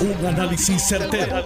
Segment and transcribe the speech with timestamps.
[0.00, 1.44] Un análisis certero,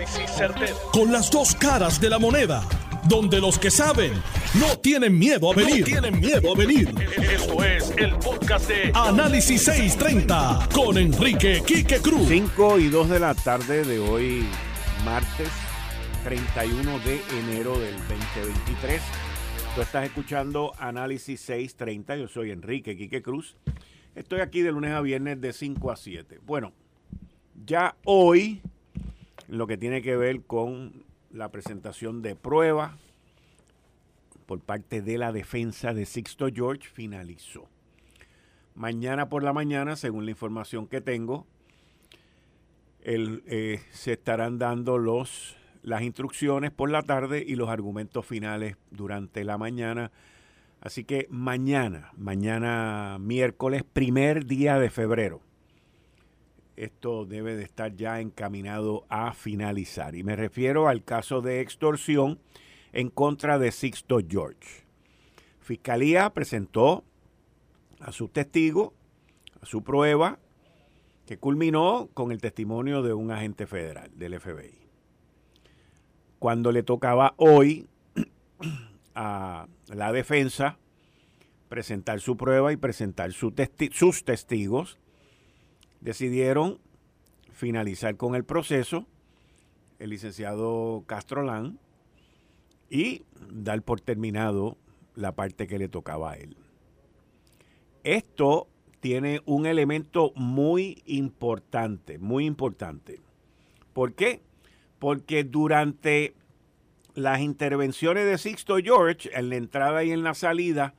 [0.92, 2.62] Con las dos caras de la moneda.
[3.08, 4.12] Donde los que saben
[4.54, 5.84] no tienen miedo a venir.
[5.84, 6.94] tienen miedo a venir.
[7.20, 12.28] Esto es el podcast de Análisis 630 con Enrique Quique Cruz.
[12.28, 14.46] 5 y 2 de la tarde de hoy,
[15.04, 15.48] martes
[16.22, 19.02] 31 de enero del 2023.
[19.74, 22.16] Tú estás escuchando Análisis 630.
[22.18, 23.56] Yo soy Enrique Quique Cruz.
[24.14, 26.38] Estoy aquí de lunes a viernes de 5 a 7.
[26.46, 26.72] Bueno,
[27.66, 28.60] ya hoy,
[29.48, 32.92] lo que tiene que ver con la presentación de pruebas
[34.46, 37.68] por parte de la defensa de Sixto George finalizó.
[38.74, 41.46] Mañana por la mañana, según la información que tengo,
[43.02, 49.44] eh, se estarán dando los, las instrucciones por la tarde y los argumentos finales durante
[49.44, 50.10] la mañana.
[50.80, 55.40] Así que mañana, mañana miércoles, primer día de febrero,
[56.76, 60.14] esto debe de estar ya encaminado a finalizar.
[60.14, 62.38] Y me refiero al caso de extorsión
[62.92, 64.84] en contra de Sixto George.
[65.60, 67.04] Fiscalía presentó
[68.00, 68.94] a su testigo,
[69.60, 70.38] a su prueba,
[71.26, 74.78] que culminó con el testimonio de un agente federal del FBI.
[76.38, 77.88] Cuando le tocaba hoy
[79.14, 80.78] a la defensa
[81.68, 83.54] presentar su prueba y presentar sus
[84.24, 84.98] testigos,
[86.04, 86.78] decidieron
[87.52, 89.06] finalizar con el proceso
[89.98, 91.78] el licenciado Castrolán
[92.90, 94.76] y dar por terminado
[95.14, 96.56] la parte que le tocaba a él.
[98.02, 98.68] Esto
[99.00, 103.20] tiene un elemento muy importante, muy importante.
[103.94, 104.42] ¿Por qué?
[104.98, 106.34] Porque durante
[107.14, 110.94] las intervenciones de Sixto George, en la entrada y en la salida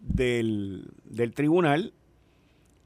[0.00, 1.92] del, del tribunal,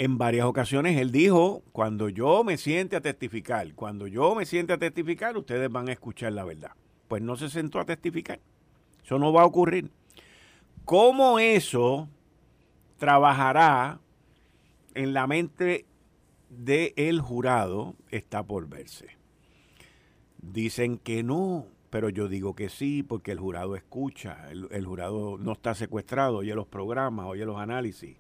[0.03, 4.73] en varias ocasiones él dijo, cuando yo me siente a testificar, cuando yo me siente
[4.73, 6.73] a testificar, ustedes van a escuchar la verdad.
[7.07, 8.41] Pues no se sentó a testificar.
[9.05, 9.93] Eso no va a ocurrir.
[10.85, 12.09] ¿Cómo eso
[12.97, 14.01] trabajará
[14.95, 15.87] en la mente
[16.49, 17.95] del jurado?
[18.11, 19.07] Está por verse.
[20.39, 25.39] Dicen que no, pero yo digo que sí, porque el jurado escucha, el, el jurado
[25.39, 28.17] no está secuestrado, oye los programas, oye los análisis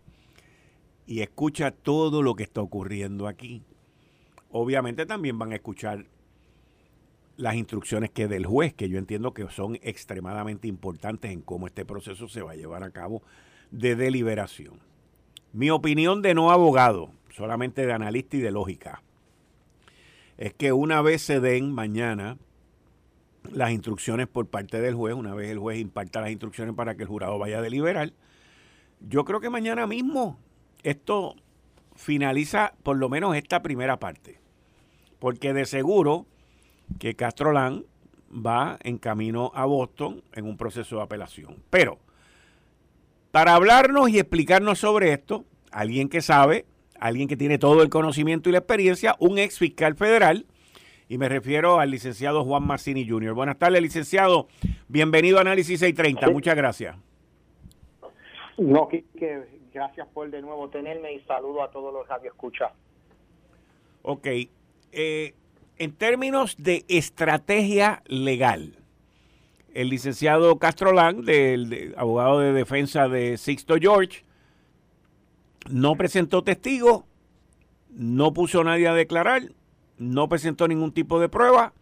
[1.06, 3.62] y escucha todo lo que está ocurriendo aquí.
[4.50, 6.06] Obviamente también van a escuchar
[7.36, 11.84] las instrucciones que del juez, que yo entiendo que son extremadamente importantes en cómo este
[11.84, 13.22] proceso se va a llevar a cabo
[13.70, 14.80] de deliberación.
[15.52, 19.02] Mi opinión de no abogado, solamente de analista y de lógica,
[20.36, 22.38] es que una vez se den mañana
[23.50, 27.02] las instrucciones por parte del juez, una vez el juez imparta las instrucciones para que
[27.02, 28.12] el jurado vaya a deliberar,
[29.00, 30.38] yo creo que mañana mismo
[30.82, 31.37] esto
[31.94, 34.38] finaliza por lo menos esta primera parte.
[35.19, 36.26] Porque de seguro
[36.98, 37.84] que Castrolán
[38.32, 41.56] va en camino a Boston en un proceso de apelación.
[41.70, 41.98] Pero,
[43.31, 46.66] para hablarnos y explicarnos sobre esto, alguien que sabe,
[46.99, 50.47] alguien que tiene todo el conocimiento y la experiencia, un ex fiscal federal,
[51.09, 53.34] y me refiero al licenciado Juan Marcini Jr.
[53.34, 54.49] Buenas tardes, licenciado.
[54.88, 56.31] Bienvenido a Análisis 630.
[56.31, 56.97] Muchas gracias.
[58.56, 59.04] No, que,
[59.72, 62.72] Gracias por de nuevo tenerme y saludo a todos los escucha.
[64.03, 64.27] Ok.
[64.93, 65.34] Eh,
[65.78, 68.77] en términos de estrategia legal,
[69.75, 74.25] el licenciado Castrolán, del abogado de defensa de Sixto George,
[75.71, 77.06] no presentó testigo,
[77.91, 79.43] no puso a nadie a declarar,
[79.97, 81.72] no presentó ningún tipo de prueba.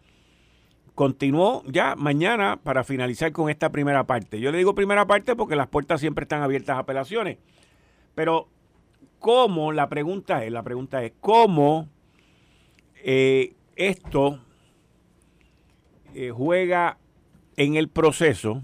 [0.94, 4.38] Continuó ya mañana para finalizar con esta primera parte.
[4.38, 7.38] Yo le digo primera parte porque las puertas siempre están abiertas a apelaciones.
[8.14, 8.48] Pero,
[9.18, 9.72] ¿cómo?
[9.72, 11.88] La pregunta es, la pregunta es, ¿cómo
[13.02, 14.40] eh, esto
[16.14, 16.98] eh, juega
[17.56, 18.62] en el proceso?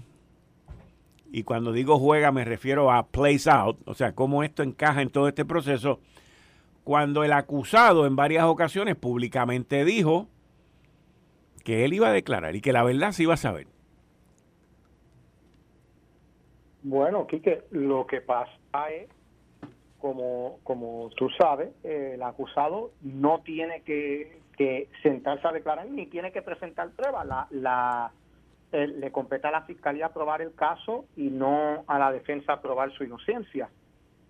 [1.31, 5.09] Y cuando digo juega me refiero a plays out, o sea, cómo esto encaja en
[5.09, 5.99] todo este proceso,
[6.83, 10.27] cuando el acusado en varias ocasiones públicamente dijo
[11.65, 13.67] que él iba a declarar y que la verdad se iba a saber.
[16.83, 18.53] Bueno, Quique, lo que pasa
[18.89, 19.09] es
[19.99, 24.39] como, como tú sabes, eh, el acusado no tiene que,
[25.03, 27.27] sentarse a declarar ni tiene que presentar pruebas.
[27.27, 28.11] La, la,
[28.71, 33.03] le compete a la fiscalía probar el caso y no a la defensa probar su
[33.03, 33.69] inocencia.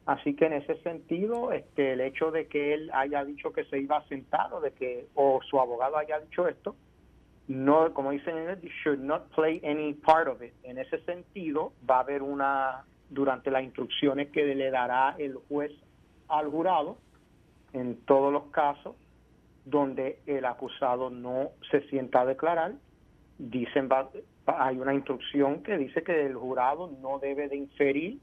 [0.05, 3.79] Así que en ese sentido, este, el hecho de que él haya dicho que se
[3.79, 6.75] iba a sentar o de que o su abogado haya dicho esto,
[7.47, 10.53] no, como dicen en inglés, should not play any part of it.
[10.63, 15.71] En ese sentido, va a haber una durante las instrucciones que le dará el juez
[16.27, 16.97] al jurado
[17.73, 18.95] en todos los casos
[19.65, 22.73] donde el acusado no se sienta a declarar,
[23.37, 23.89] dicen
[24.45, 28.19] hay una instrucción que dice que el jurado no debe de inferir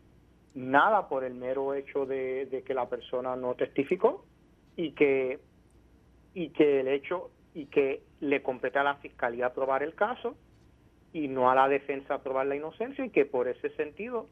[0.54, 4.24] nada por el mero hecho de, que la persona no testificó
[4.76, 5.40] y que
[6.32, 10.36] y que el hecho y que le compete a la fiscalía probar el caso
[11.12, 14.28] y no a la defensa probar la inocencia y que por ese sentido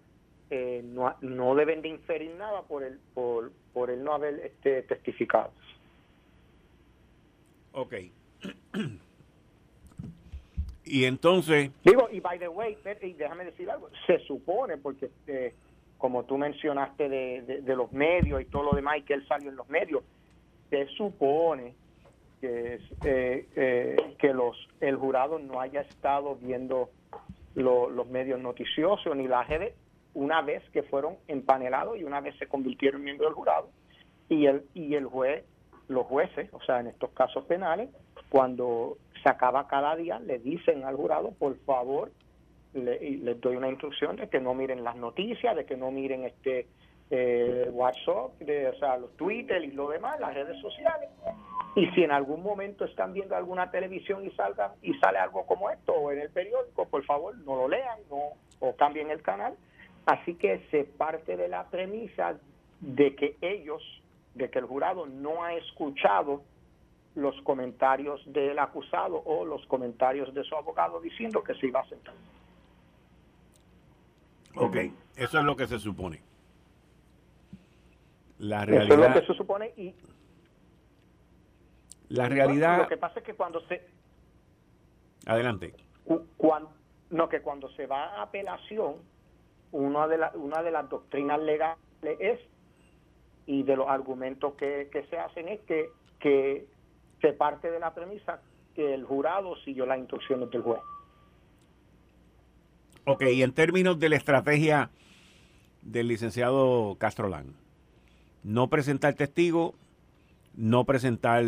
[0.55, 4.83] eh, no, no deben de inferir nada por el por, por el no haber este,
[4.83, 5.51] testificado.
[7.73, 7.95] Ok.
[10.85, 11.71] y entonces...
[11.83, 12.77] Digo, y by the way,
[13.17, 15.55] déjame decir algo, se supone, porque eh,
[15.97, 19.49] como tú mencionaste de, de, los medios y todo lo demás, y que él salió
[19.49, 20.05] en los medios,
[20.69, 21.75] se supone
[22.43, 26.91] que, eh, eh, que los el jurado no haya estado viendo
[27.55, 29.45] los medios noticiosos ni la
[30.15, 33.71] una vez que fueron empanelados y una vez se convirtieron en miembros del jurado
[34.29, 35.45] y el y el juez
[35.89, 37.91] los jueces o sea en estos casos penales
[38.29, 42.11] cuando se acaba cada día le dicen al jurado por favor
[42.75, 46.67] les doy una instrucción de que no miren las noticias de que no miren este
[47.15, 51.11] eh, WhatsApp, de, o sea, los Twitter y lo demás, las redes sociales.
[51.77, 55.69] Y si en algún momento están viendo alguna televisión y salgan y sale algo como
[55.69, 58.31] esto o en el periódico, por favor, no lo lean no,
[58.61, 59.55] o cambien el canal.
[60.07, 62.39] Así que se parte de la premisa
[62.81, 63.83] de que ellos,
[64.35, 66.43] de que el jurado no ha escuchado
[67.15, 71.89] los comentarios del acusado o los comentarios de su abogado diciendo que se iba a
[71.89, 72.15] sentar.
[74.55, 74.77] Ok,
[75.17, 76.21] eso es lo que se supone.
[78.39, 78.95] La realidad.
[78.95, 79.95] Eso es lo que se supone y.
[82.09, 82.79] La realidad.
[82.79, 83.87] Lo que pasa es que cuando se.
[85.27, 85.75] Adelante.
[86.37, 86.73] Cuando,
[87.11, 88.97] no, que cuando se va a apelación,
[89.73, 91.79] una de, la, una de las doctrinas legales
[92.21, 92.39] es,
[93.47, 95.91] y de los argumentos que, que se hacen es que,
[96.21, 96.67] que
[97.21, 98.41] se parte de la premisa
[98.75, 100.81] que el jurado siguió las instrucciones del juez.
[103.05, 104.91] Ok, y en términos de la estrategia
[105.83, 107.57] del licenciado Castrolán,
[108.45, 109.75] no presentar testigo,
[110.55, 111.45] no presentar,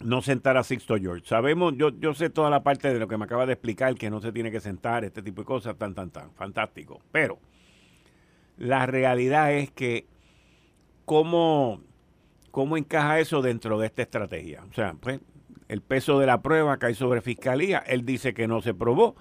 [0.00, 1.26] no sentar a Sixto George.
[1.26, 4.10] Sabemos, yo, yo sé toda la parte de lo que me acaba de explicar, que
[4.10, 7.00] no se tiene que sentar, este tipo de cosas, tan, tan, tan, fantástico.
[7.12, 7.38] Pero
[8.56, 10.06] la realidad es que,
[11.04, 11.82] ¿cómo,
[12.50, 14.64] cómo encaja eso dentro de esta estrategia?
[14.70, 15.20] O sea, pues,
[15.68, 19.14] el peso de la prueba cae sobre fiscalía, él dice que no se probó,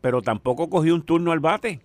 [0.00, 1.80] pero tampoco cogió un turno al bate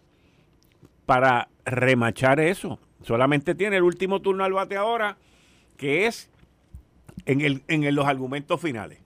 [1.05, 2.79] para remachar eso.
[3.01, 5.17] Solamente tiene el último turno al bate ahora,
[5.77, 6.29] que es
[7.25, 8.99] en, el, en los argumentos finales.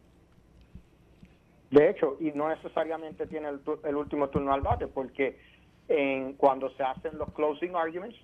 [1.71, 5.37] De hecho, y no necesariamente tiene el, último turno al bate, porque
[5.89, 8.17] en, cuando se hacen los closing arguments,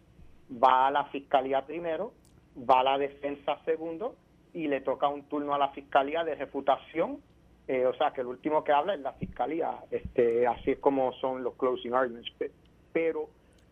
[0.51, 2.13] va a la fiscalía primero,
[2.57, 4.15] va a la defensa segundo,
[4.53, 7.19] y le toca un turno a la fiscalía de refutación.
[7.67, 9.71] Eh, o sea, que el último que habla es la fiscalía.
[9.89, 12.31] Este, así es como son los closing arguments.
[12.91, 13.29] Pero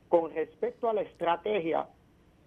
[0.10, 1.88] con respecto a la estrategia,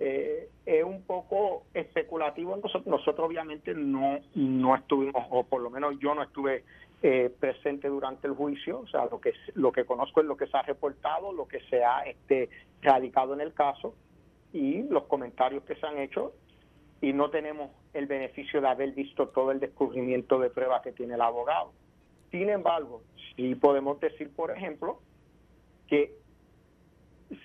[0.00, 2.56] eh, es un poco especulativo.
[2.56, 6.64] Nosotros, nosotros obviamente no, no estuvimos, o por lo menos yo no estuve
[7.02, 8.81] eh, presente durante el juicio.
[8.81, 11.61] O sea, lo que, lo que conozco es lo que se ha reportado, lo que
[11.70, 12.49] se ha este,
[12.82, 13.94] radicado en el caso
[14.52, 16.32] y los comentarios que se han hecho.
[17.00, 21.14] Y no tenemos el beneficio de haber visto todo el descubrimiento de pruebas que tiene
[21.14, 21.73] el abogado.
[22.30, 23.02] Sin embargo,
[23.37, 25.00] sí podemos decir, por ejemplo,
[25.87, 26.14] que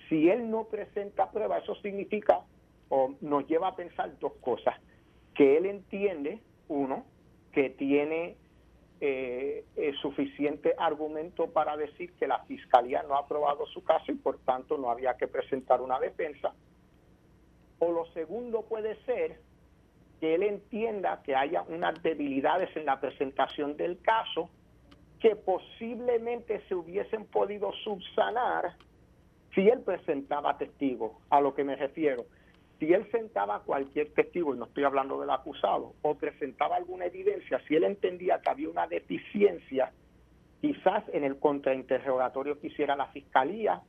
[0.08, 2.40] si él no presenta prueba, eso significa
[2.88, 4.74] o nos lleva a pensar dos cosas.
[5.34, 7.04] Que él entiende, uno,
[7.52, 8.36] que tiene
[9.00, 9.64] eh,
[10.02, 14.76] suficiente argumento para decir que la fiscalía no ha aprobado su caso y por tanto
[14.76, 16.52] no había que presentar una defensa.
[17.78, 19.40] O lo segundo puede ser
[20.20, 24.50] que él entienda que haya unas debilidades en la presentación del caso
[25.18, 28.74] que posiblemente se hubiesen podido subsanar
[29.54, 32.26] si él presentaba testigos, a lo que me refiero,
[32.78, 37.60] si él sentaba cualquier testigo, y no estoy hablando del acusado, o presentaba alguna evidencia,
[37.68, 39.92] si él entendía que había una deficiencia,
[40.60, 43.82] quizás en el contrainterrogatorio que hiciera la fiscalía,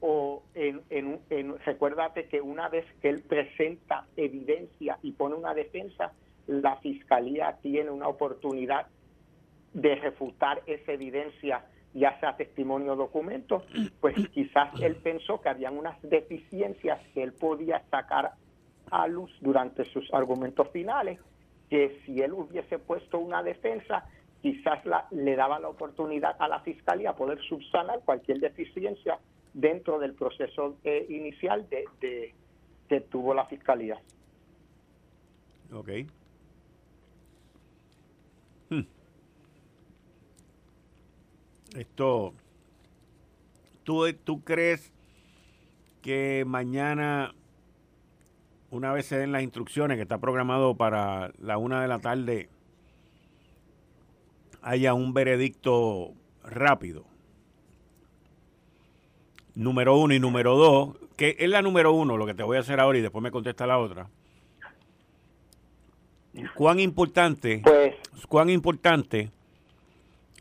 [0.00, 5.54] o en, en, en, recuérdate que una vez que él presenta evidencia y pone una
[5.54, 6.12] defensa,
[6.46, 8.86] la fiscalía tiene una oportunidad
[9.72, 13.64] de refutar esa evidencia ya sea testimonio o documento,
[14.00, 18.32] pues quizás él pensó que habían unas deficiencias que él podía sacar
[18.90, 21.20] a luz durante sus argumentos finales,
[21.70, 24.04] que si él hubiese puesto una defensa,
[24.42, 29.18] quizás la, le daba la oportunidad a la fiscalía poder subsanar cualquier deficiencia
[29.54, 32.34] dentro del proceso eh, inicial de,
[32.88, 33.98] que tuvo la fiscalía.
[35.72, 35.90] Ok.
[41.74, 42.32] Esto,
[43.82, 44.92] ¿tú, ¿tú crees
[46.02, 47.34] que mañana,
[48.70, 52.48] una vez se den las instrucciones, que está programado para la una de la tarde,
[54.62, 56.12] haya un veredicto
[56.44, 57.06] rápido?
[59.56, 62.60] Número uno y número dos, que es la número uno, lo que te voy a
[62.60, 64.08] hacer ahora y después me contesta la otra.
[66.54, 69.32] ¿Cuán importante, pues, cuán importante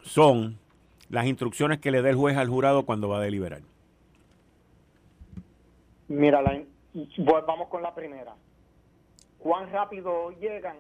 [0.04, 0.62] son
[1.13, 3.62] las instrucciones que le dé el juez al jurado cuando va a deliberar?
[6.08, 6.41] Mira,
[7.46, 8.34] vamos con la primera.
[9.38, 10.75] ¿Cuán rápido llegan?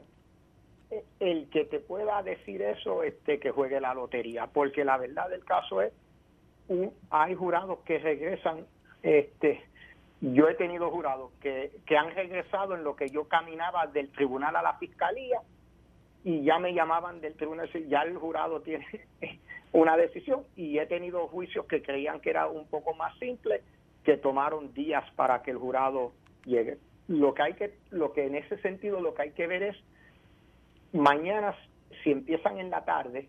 [0.89, 5.29] E, el que te pueda decir eso, este, que juegue la lotería, porque la verdad
[5.29, 5.93] del caso es,
[7.11, 8.65] hay jurados que regresan,
[9.03, 9.63] este,
[10.19, 14.55] yo he tenido jurados que, que han regresado en lo que yo caminaba del tribunal
[14.55, 15.41] a la fiscalía
[16.23, 18.85] y ya me llamaban del tribunal, ya el jurado tiene
[19.73, 23.61] una decisión y he tenido juicios que creían que era un poco más simple,
[24.03, 26.13] que tomaron días para que el jurado
[26.45, 26.77] llegue.
[27.07, 29.77] Lo que hay que, lo que en ese sentido lo que hay que ver es
[30.93, 31.55] mañana
[32.03, 33.27] si empiezan en la tarde,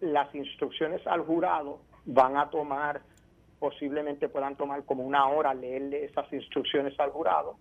[0.00, 3.02] las instrucciones al jurado van a tomar,
[3.58, 7.56] posiblemente puedan tomar como una hora leerle esas instrucciones al jurado,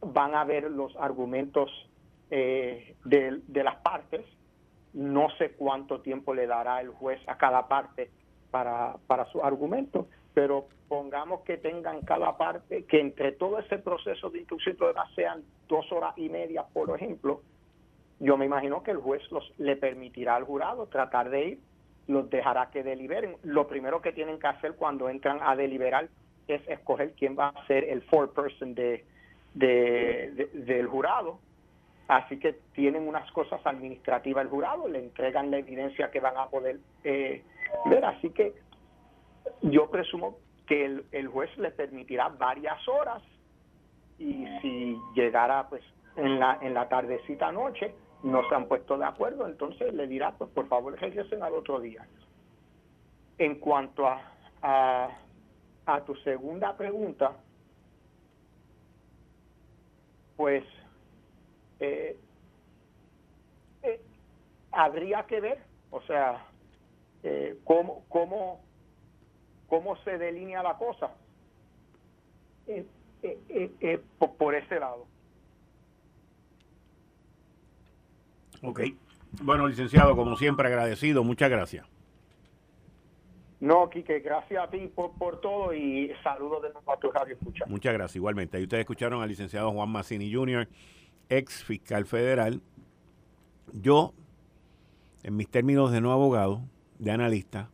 [0.00, 1.70] van a ver los argumentos
[2.30, 4.24] eh, de, de las partes,
[4.92, 8.10] no sé cuánto tiempo le dará el juez a cada parte
[8.50, 14.30] para, para su argumento, pero pongamos que tengan cada parte, que entre todo ese proceso
[14.30, 14.76] de instrucción
[15.14, 17.42] sean dos horas y media, por ejemplo,
[18.18, 21.58] yo me imagino que el juez los, le permitirá al jurado tratar de ir
[22.06, 23.36] los dejará que deliberen.
[23.42, 26.08] Lo primero que tienen que hacer cuando entran a deliberar
[26.46, 29.04] es escoger quién va a ser el foreperson de,
[29.54, 31.40] de, del jurado.
[32.08, 36.46] Así que tienen unas cosas administrativas el jurado, le entregan la evidencia que van a
[36.46, 37.42] poder eh,
[37.86, 38.04] ver.
[38.04, 38.54] Así que
[39.62, 43.22] yo presumo que el, juez le permitirá varias horas
[44.18, 45.82] y si llegara pues
[46.16, 50.32] en la, en la tardecita noche, no se han puesto de acuerdo, entonces le dirá,
[50.32, 52.06] pues por favor regresen al otro día.
[53.38, 55.10] En cuanto a,
[55.86, 57.36] a, tu segunda pregunta,
[60.36, 60.64] pues
[61.80, 62.16] eh,
[63.82, 64.00] eh,
[64.72, 65.58] habría que ver,
[65.90, 66.46] o sea,
[67.22, 68.60] eh, cómo, cómo,
[69.68, 71.10] cómo se delinea la cosa
[74.38, 75.06] por ese lado.
[78.62, 78.80] Ok.
[79.42, 81.22] Bueno, licenciado, como siempre, agradecido.
[81.24, 81.86] Muchas gracias.
[83.58, 87.34] No, Quique, gracias a ti por, por todo y saludos de nuevo a tu radio
[87.34, 87.64] escucha.
[87.66, 88.56] Muchas gracias, igualmente.
[88.56, 90.68] Ahí ustedes escucharon al licenciado Juan Massini Jr.,
[91.28, 92.62] ex fiscal federal.
[93.72, 94.14] Yo,
[95.22, 96.62] en mis términos de no abogado,
[96.98, 97.70] de analista,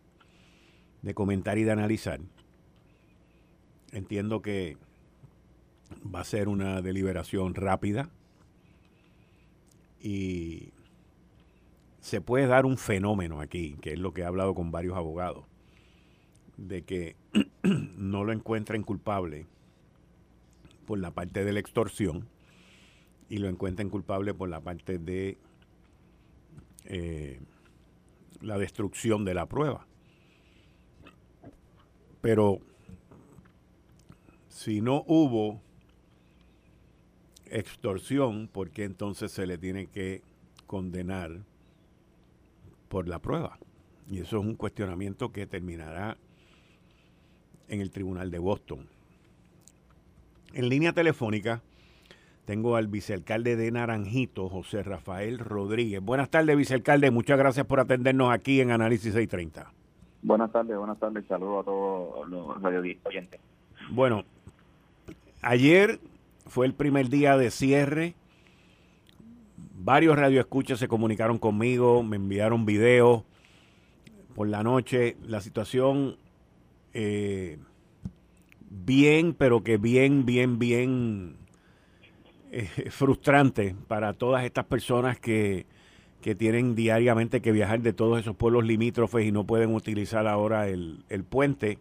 [1.03, 2.21] de comentar y de analizar,
[3.93, 4.77] entiendo que
[6.03, 8.11] va a ser una deliberación rápida,
[10.01, 10.73] y
[12.01, 15.45] se puede dar un fenómeno aquí, que es lo que he hablado con varios abogados,
[16.57, 17.17] de que
[17.63, 19.47] no lo encuentren culpable
[20.87, 22.29] por la parte de la extorsión
[23.33, 25.39] y lo encuentren culpable por la parte de
[26.85, 27.41] eh,
[28.43, 29.87] la destrucción de la prueba.
[32.21, 32.61] Pero
[34.51, 35.63] si no hubo
[37.47, 40.21] extorsión, ¿por qué entonces se le tiene que
[40.67, 41.41] condenar
[42.91, 43.59] por la prueba?
[44.11, 46.19] Y eso es un cuestionamiento que terminará
[47.69, 48.87] en el Tribunal de Boston.
[50.53, 51.63] En línea telefónica
[52.45, 56.03] tengo al vicealcalde de Naranjito, José Rafael Rodríguez.
[56.03, 57.11] Buenas tardes, vicealcalde.
[57.11, 59.73] Muchas gracias por atendernos aquí en Análisis 630.
[60.23, 61.25] Buenas tardes, buenas tardes.
[61.27, 63.41] Saludos a todos los radio oyentes.
[63.91, 64.25] Bueno,
[65.41, 66.01] ayer
[66.47, 68.15] fue el primer día de cierre.
[69.75, 73.23] Varios radioescuchas se comunicaron conmigo, me enviaron videos
[74.35, 75.17] por la noche.
[75.27, 76.17] La situación
[76.95, 77.59] eh,
[78.71, 81.42] bien, pero que bien, bien, bien
[82.55, 85.65] eh, frustrante para todas estas personas que,
[86.21, 90.69] que, tienen diariamente que viajar de todos esos pueblos limítrofes y no pueden utilizar ahora
[90.69, 91.79] el, el puente.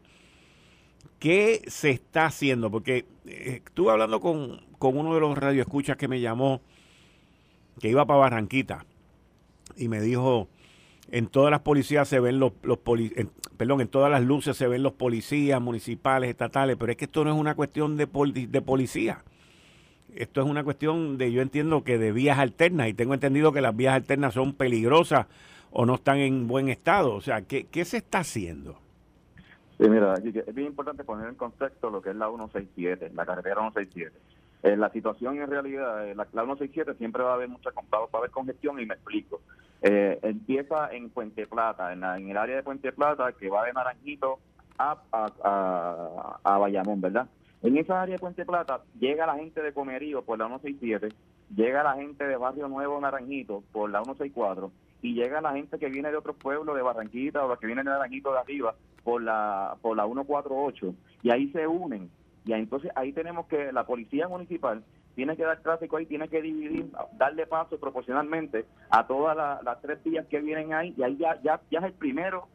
[1.19, 2.71] ¿Qué se está haciendo?
[2.71, 6.61] Porque eh, estuve hablando con, uno de los radioescuchas que me llamó,
[7.81, 8.85] que iba para Barranquita,
[9.75, 10.47] y me dijo,
[11.11, 14.83] en todas las policías se ven los, los perdón, en todas las luces se ven
[14.83, 18.07] los policías municipales, estatales, pero es que esto no es una cuestión de,
[18.47, 19.25] de policía.
[20.15, 23.62] Esto es una cuestión de, yo entiendo que de vías alternas y tengo entendido que
[23.62, 25.27] las vías alternas son peligrosas
[25.72, 27.13] o no están en buen estado.
[27.13, 28.77] O sea, ¿qué, qué se está haciendo?
[29.80, 33.62] Sí, mira, es bien importante poner en contexto lo que es la 167, la carretera
[33.62, 34.15] 167.
[34.63, 38.18] Eh, la situación en realidad, eh, la, 167 siempre va a haber mucha va a
[38.18, 39.41] haber congestión y me explico.
[39.82, 43.74] Eh, empieza en Puente Plata, en, en, el área de Puente Plata, que va de
[43.74, 44.38] Naranjito
[44.77, 47.27] a, a, a, Bayamón, ¿verdad?
[47.63, 51.13] En esa área de Puente Plata llega la gente de Comerío por la 167,
[51.56, 54.72] llega la gente de Barrio Nuevo Naranjito por la 164
[55.03, 57.86] y llega la gente que viene de otros pueblos de Barranquita o los que vienen
[57.86, 62.10] de Naranjito de arriba por la por la 148 y ahí se unen.
[62.46, 66.41] Y entonces ahí tenemos que la policía municipal tiene que dar tráfico ahí, tiene que
[66.41, 71.39] dividir, darle paso proporcionalmente a todas las tres vías que vienen ahí y ahí ya
[71.44, 72.48] ya, ya es el primero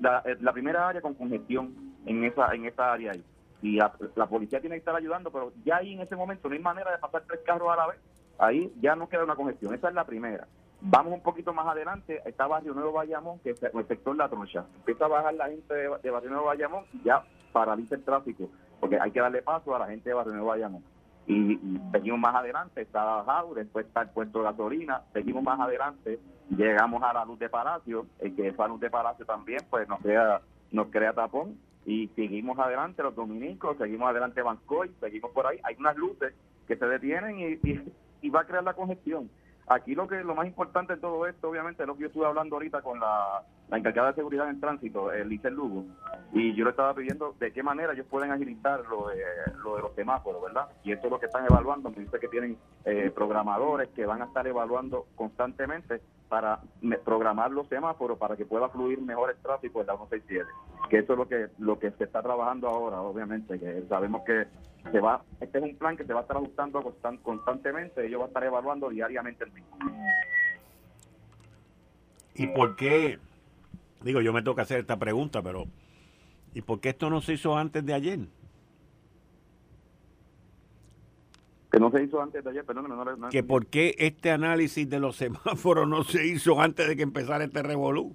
[0.00, 1.74] la, la, primera área con congestión
[2.06, 3.24] en esa en esa área ahí
[3.62, 6.60] y la, policía tiene que estar ayudando pero ya ahí en ese momento no hay
[6.60, 7.98] manera de pasar tres carros a la vez.
[8.38, 9.72] Ahí ya no queda una congestión.
[9.72, 10.48] Esa es la primera.
[10.80, 14.64] Vamos un poquito más adelante, está Barrio Nuevo Bayamón, que es el sector La Trocha.
[14.78, 18.50] Empieza a bajar la gente de, Barrio Nuevo Bayamón y ya paraliza el tráfico,
[18.80, 20.82] porque hay que darle paso a la gente de Barrio Nuevo Bayamón.
[21.28, 21.56] Y,
[21.92, 26.18] seguimos más adelante, está Jau, después está el puerto de gasolina, seguimos más adelante,
[26.50, 30.00] llegamos a la luz de Palacio, el que esa luz de Palacio también pues nos
[30.00, 30.40] crea,
[30.72, 35.76] nos crea tapón, y seguimos adelante los dominicos, seguimos adelante Bancoy, seguimos por ahí, hay
[35.78, 36.34] unas luces
[36.66, 37.58] que se detienen y,
[38.22, 39.28] y va a crear la congestión.
[39.68, 42.26] Aquí lo que lo más importante de todo esto, obviamente, es lo que yo estuve
[42.26, 45.86] hablando ahorita con la, encargada de seguridad en tránsito, el Lugo,
[46.32, 49.22] y yo le estaba pidiendo de qué manera ellos pueden agilizar lo de,
[49.62, 50.68] lo de los semáforos, ¿verdad?
[50.84, 54.20] Y esto es lo que están evaluando, me dice que tienen eh, programadores que van
[54.20, 56.60] a estar evaluando constantemente para
[57.04, 60.48] programar los semáforos para que pueda fluir mejor el tráfico de la 167.
[60.88, 64.46] Que eso es lo que lo que se está trabajando ahora, obviamente, que sabemos que
[64.90, 66.82] se va este es un plan que se va a estar ajustando
[67.22, 69.76] constantemente, ellos van a estar evaluando diariamente el mismo.
[72.34, 73.18] ¿Y por qué?
[74.00, 75.66] Digo, yo me toca hacer esta pregunta, pero
[76.54, 78.20] ¿y por qué esto no se hizo antes de ayer?
[81.72, 82.86] Que no se hizo antes de ayer, perdón.
[83.18, 87.02] No, que por qué este análisis de los semáforos no se hizo antes de que
[87.02, 88.14] empezara este revolú.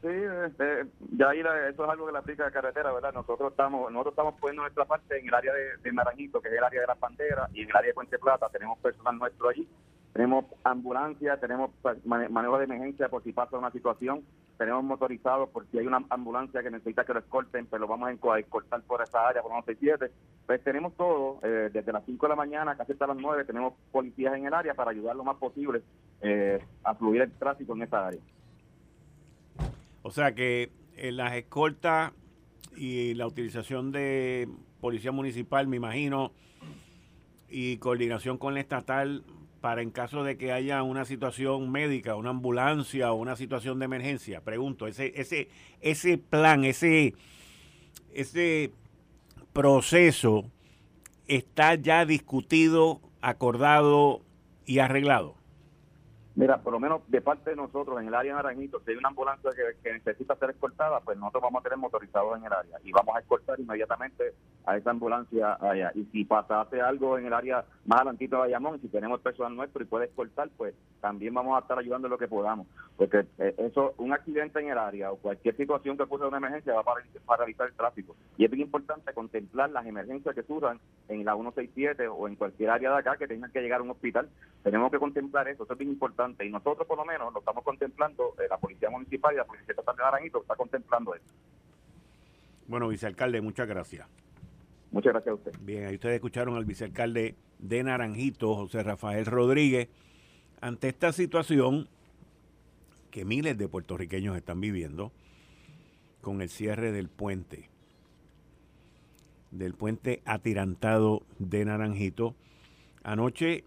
[0.00, 0.08] Sí,
[0.46, 3.12] este, ya ahí eso es algo que la aplica de carretera, ¿verdad?
[3.12, 6.64] Nosotros estamos nosotros estamos poniendo nuestra parte en el área de, Naranjito, que es el
[6.64, 9.68] área de las banderas, y en el área de Puente Plata tenemos personal nuestro allí.
[10.14, 14.22] Tenemos ambulancia, tenemos pues, manejo de emergencia por si pasa una situación,
[14.56, 17.88] tenemos motorizados por si hay una ambulancia que necesita que lo escolten, pero pues lo
[17.88, 20.14] vamos a escoltar por esa área, por 167.
[20.46, 23.74] Pues tenemos todo, eh, desde las 5 de la mañana casi hasta las 9, tenemos
[23.90, 25.82] policías en el área para ayudar lo más posible
[26.20, 28.20] eh, a fluir el tráfico en esa área.
[30.02, 32.12] O sea que eh, las escoltas
[32.76, 34.48] y la utilización de
[34.80, 36.30] policía municipal, me imagino,
[37.48, 39.24] y coordinación con la estatal
[39.64, 43.86] para en caso de que haya una situación médica, una ambulancia o una situación de
[43.86, 44.42] emergencia.
[44.42, 45.48] Pregunto, ese ese
[45.80, 47.14] ese plan, ese
[48.12, 48.72] ese
[49.54, 50.44] proceso
[51.28, 54.20] está ya discutido, acordado
[54.66, 55.34] y arreglado.
[56.36, 58.96] Mira, por lo menos de parte de nosotros en el área de Naranjito, si hay
[58.96, 59.52] una ambulancia
[59.84, 63.14] que, necesita ser escoltada, pues nosotros vamos a tener motorizados en el área y vamos
[63.14, 64.34] a escoltar inmediatamente
[64.66, 65.92] a esa ambulancia allá.
[65.94, 69.82] Y si pasase algo en el área más adelantito de Bayamón, si tenemos personal nuestro
[69.84, 72.66] y puede escoltar, pues también vamos a estar ayudando lo que podamos.
[72.96, 76.74] Porque eh, eso, un accidente en el área o cualquier situación que ocurra una emergencia
[76.74, 78.16] va a paralizar el tráfico.
[78.36, 82.70] Y es bien importante contemplar las emergencias que surjan en la 167 o en cualquier
[82.70, 84.28] área de acá que tengan que llegar a un hospital.
[84.64, 87.64] Tenemos que contemplar eso, eso es bien importante y nosotros por lo menos lo estamos
[87.64, 91.24] contemplando, eh, la Policía Municipal y la Policía Estatal de Naranjito está contemplando eso.
[92.66, 94.08] Bueno, vicealcalde, muchas gracias.
[94.90, 95.52] Muchas gracias a usted.
[95.60, 99.88] Bien, ahí ustedes escucharon al vicealcalde de Naranjito, José Rafael Rodríguez,
[100.60, 101.88] ante esta situación
[103.10, 105.12] que miles de puertorriqueños están viviendo
[106.20, 107.68] con el cierre del puente,
[109.50, 112.34] del puente atirantado de Naranjito.
[113.02, 113.64] Anoche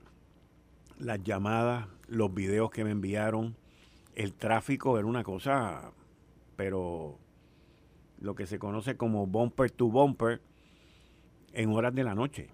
[0.99, 3.55] las llamadas, los videos que me enviaron,
[4.15, 5.91] el tráfico era una cosa,
[6.55, 7.19] pero
[8.19, 10.41] lo que se conoce como bumper to bumper
[11.53, 12.49] en horas de la noche.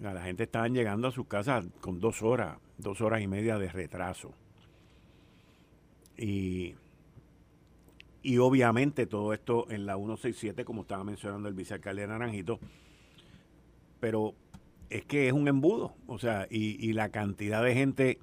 [0.00, 3.68] La gente estaba llegando a sus casas con dos horas, dos horas y media de
[3.68, 4.32] retraso.
[6.16, 6.74] Y,
[8.22, 12.60] y obviamente todo esto en la 167, como estaba mencionando el vicealcalde Naranjito,
[14.00, 14.34] pero
[14.90, 18.18] es que es un embudo, o sea, y, la cantidad de gente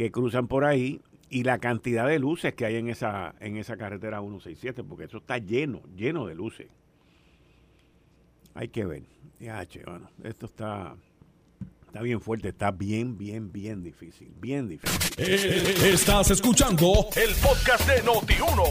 [0.00, 3.76] que cruzan por ahí y la cantidad de luces que hay en esa en esa
[3.76, 6.68] carretera 167, porque eso está lleno, lleno de luces.
[8.54, 9.02] Hay que ver.
[9.38, 10.96] Ya, che, bueno, esto está
[11.86, 14.98] Está bien fuerte, está bien, bien, bien difícil, bien difícil.
[15.18, 18.62] Eh, estás escuchando el podcast de Noti1.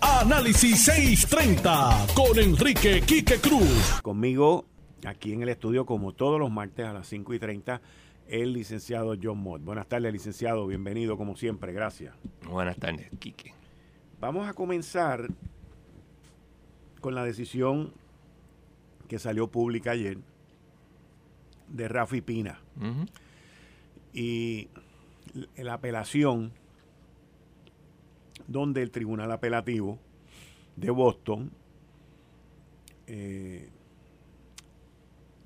[0.00, 4.00] Análisis 630 con Enrique Quique Cruz.
[4.00, 4.64] Conmigo,
[5.04, 7.82] aquí en el estudio, como todos los martes a las 5 y 30,
[8.28, 9.62] el licenciado John Mott.
[9.62, 10.66] Buenas tardes, licenciado.
[10.66, 11.72] Bienvenido, como siempre.
[11.72, 12.14] Gracias.
[12.48, 13.54] Buenas tardes, Quique.
[14.20, 15.28] Vamos a comenzar
[17.00, 17.92] con la decisión
[19.08, 20.18] que salió pública ayer
[21.68, 22.60] de Rafi Pina.
[24.12, 24.68] Y
[25.56, 26.52] la apelación
[28.46, 29.98] donde el Tribunal Apelativo
[30.76, 31.50] de Boston
[33.06, 33.68] eh,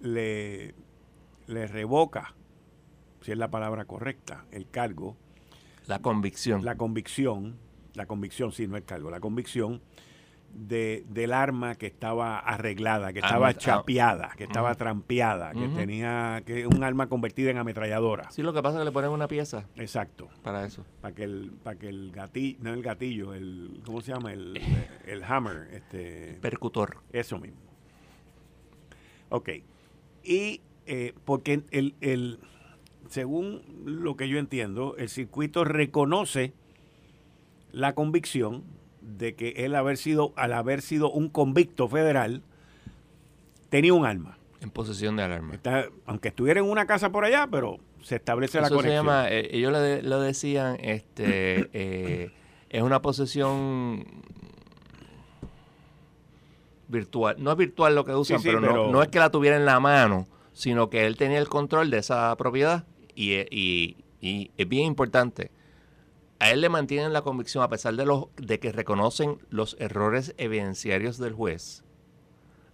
[0.00, 0.74] le,
[1.46, 2.34] le revoca,
[3.22, 5.16] si es la palabra correcta, el cargo.
[5.86, 6.64] La convicción.
[6.64, 7.56] La convicción,
[7.94, 9.80] la convicción, sí, no el cargo, la convicción
[10.54, 16.42] de, del arma que estaba arreglada, que estaba ah, chapeada, que estaba trampeada, que tenía
[16.44, 18.30] que un arma convertida en ametralladora.
[18.30, 19.64] Sí, lo que pasa es que le ponen una pieza.
[19.76, 20.28] Exacto.
[20.42, 20.84] Para eso.
[21.00, 24.32] Para que el, para que el gatillo, no el gatillo, el, ¿cómo se llama?
[24.32, 24.60] El,
[25.06, 26.38] el hammer, este.
[26.40, 26.98] Percutor.
[27.12, 27.60] Eso mismo.
[29.30, 29.50] Ok.
[30.22, 32.38] Y eh, porque el, el,
[33.12, 36.54] según lo que yo entiendo, el circuito reconoce
[37.70, 38.64] la convicción
[39.02, 42.42] de que él haber sido, al haber sido un convicto federal,
[43.68, 44.38] tenía un arma.
[44.62, 45.58] En posesión de arma.
[46.06, 48.92] aunque estuviera en una casa por allá, pero se establece la conexión.
[48.92, 49.72] Se llama, eh, ellos
[50.04, 52.30] lo, decían, este, eh,
[52.70, 54.06] es una posesión
[56.88, 57.36] virtual.
[57.38, 60.26] No es virtual lo que usan, pero, No, es que la tuviera en la mano,
[60.54, 65.50] sino que él tenía el control de esa propiedad y, es bien importante
[66.42, 70.34] a él le mantienen la convicción a pesar de, los, de que reconocen los errores
[70.38, 71.84] evidenciarios del juez,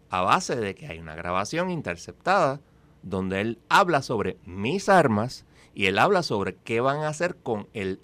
[0.09, 2.63] a base de que hay una grabación interceptada
[3.03, 7.69] donde él habla sobre mis armas y él habla sobre qué van a hacer con
[7.75, 7.99] el,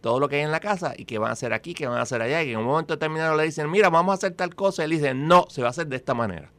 [0.00, 1.98] todo lo que hay en la casa y qué van a hacer aquí, qué van
[1.98, 2.42] a hacer allá.
[2.42, 4.82] Y en un momento determinado le dicen, mira, vamos a hacer tal cosa.
[4.82, 6.50] Él dice, no, se va a hacer de esta manera.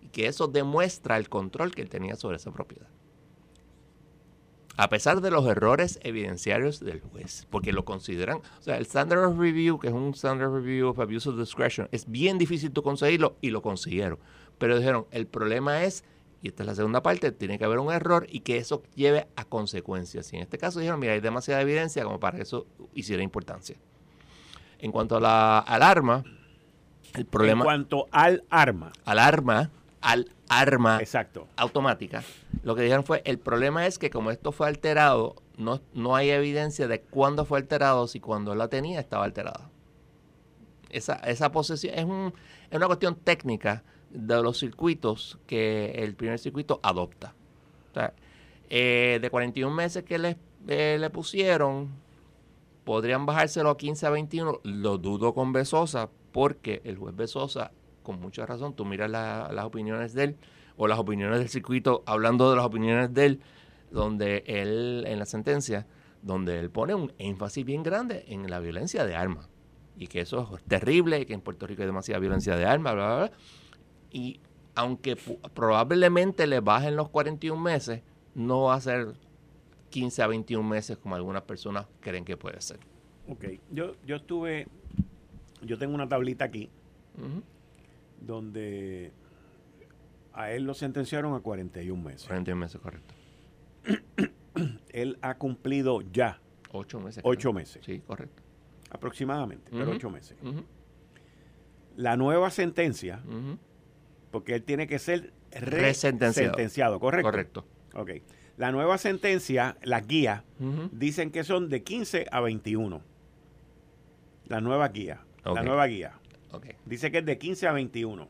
[0.00, 2.88] Y que eso demuestra el control que él tenía sobre esa propiedad
[4.76, 9.24] a pesar de los errores evidenciarios del juez, porque lo consideran, o sea, el Standard
[9.24, 12.82] of Review, que es un Standard Review of Abuse of Discretion, es bien difícil de
[12.82, 14.18] conseguirlo y lo consiguieron.
[14.58, 16.04] Pero dijeron, el problema es,
[16.42, 19.28] y esta es la segunda parte, tiene que haber un error y que eso lleve
[19.36, 20.32] a consecuencias.
[20.32, 23.76] Y en este caso dijeron, mira, hay demasiada evidencia como para que eso hiciera importancia.
[24.78, 26.24] En cuanto a la, al arma,
[27.14, 27.60] el problema...
[27.60, 28.92] En cuanto al arma.
[29.04, 31.48] Al arma, al arma Exacto.
[31.56, 32.22] automática.
[32.62, 36.30] Lo que dijeron fue, el problema es que como esto fue alterado, no, no hay
[36.30, 39.70] evidencia de cuándo fue alterado, si cuando la tenía estaba alterada.
[40.90, 42.32] Esa, esa posesión es, un,
[42.70, 47.34] es una cuestión técnica de los circuitos que el primer circuito adopta.
[48.70, 50.36] Eh, de 41 meses que le,
[50.68, 51.90] eh, le pusieron,
[52.84, 54.60] podrían bajárselo a 15 a 21.
[54.62, 57.72] Lo dudo con Besosa, porque el juez Besosa
[58.04, 60.36] con mucha razón, tú miras las opiniones de él
[60.76, 63.40] o las opiniones del circuito, hablando de las opiniones de él,
[63.90, 65.86] donde él, en la sentencia,
[66.22, 69.48] donde él pone un énfasis bien grande en la violencia de armas.
[69.96, 72.94] Y que eso es terrible, y que en Puerto Rico hay demasiada violencia de armas,
[72.94, 73.32] bla, bla, bla.
[74.10, 74.40] Y
[74.74, 75.16] aunque
[75.54, 78.02] probablemente le bajen los 41 meses,
[78.34, 79.14] no va a ser
[79.90, 82.80] 15 a 21 meses como algunas personas creen que puede ser.
[83.28, 84.66] Ok, yo, yo estuve,
[85.62, 86.68] yo tengo una tablita aquí
[88.20, 89.12] donde
[90.32, 92.26] a él lo sentenciaron a 41 meses.
[92.26, 93.14] 41 meses, correcto.
[94.90, 96.40] él ha cumplido ya.
[96.72, 97.22] Ocho meses.
[97.24, 97.82] Ocho meses.
[97.84, 98.42] Sí, correcto.
[98.90, 100.36] Aproximadamente, pero ocho meses.
[101.96, 103.22] La nueva sentencia,
[104.30, 107.30] porque él tiene que ser resentenciado, ¿correcto?
[107.30, 107.64] Correcto.
[107.94, 108.10] Ok.
[108.56, 110.42] La nueva sentencia, las guías,
[110.92, 113.02] dicen que son de 15 a 21.
[114.46, 115.24] La nueva guía.
[115.44, 116.18] La nueva guía.
[116.84, 118.28] Dice que es de 15 a 21.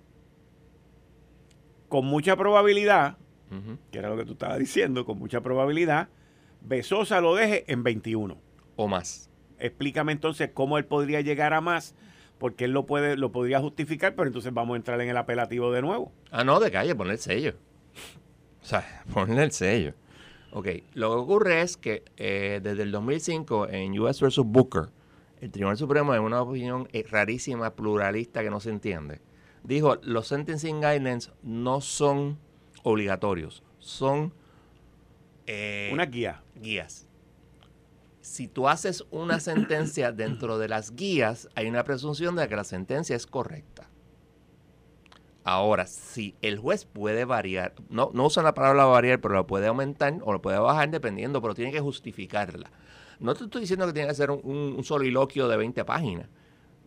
[1.89, 3.17] Con mucha probabilidad,
[3.91, 6.09] que era lo que tú estabas diciendo, con mucha probabilidad,
[6.61, 8.37] Besosa lo deje en 21.
[8.77, 9.31] O más.
[9.59, 11.95] Explícame entonces cómo él podría llegar a más,
[12.39, 15.71] porque él lo puede, lo podría justificar, pero entonces vamos a entrar en el apelativo
[15.73, 16.13] de nuevo.
[16.31, 17.55] Ah, no, de calle, ponle el sello.
[18.63, 19.95] O sea, ponle el sello.
[20.53, 24.39] Ok, lo que ocurre es que eh, desde el 2005 en US vs.
[24.45, 24.89] Booker,
[25.45, 29.21] el Tribunal Supremo, en una opinión eh, rarísima, pluralista, que no se entiende,
[29.63, 32.39] dijo, los sentencing guidelines no son
[32.83, 34.33] obligatorios, son...
[35.47, 36.43] Eh, una guía.
[36.55, 37.07] Guías.
[38.23, 42.65] Si tú haces una sentencia dentro de las guías, hay una presunción de que la
[42.65, 43.91] sentencia es correcta.
[45.47, 49.67] Ahora, si el juez puede variar, no, no usa la palabra variar, pero lo puede
[49.67, 52.71] aumentar o lo puede bajar dependiendo, pero tiene que justificarla.
[53.21, 56.29] No te estoy diciendo que tiene que ser un, un soliloquio de 20 páginas.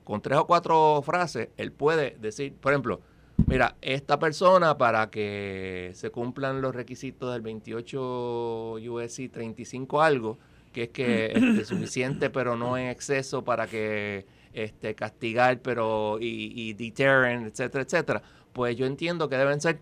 [0.04, 3.02] Con tres o cuatro frases, él puede decir, por ejemplo,
[3.46, 10.38] mira, esta persona para que se cumplan los requisitos del 28 USC 35 algo,
[10.72, 16.52] que es que es suficiente pero no en exceso para que este, castigar pero y,
[16.56, 18.24] y deterrent, etcétera, etcétera
[18.58, 19.80] pues yo entiendo que deben ser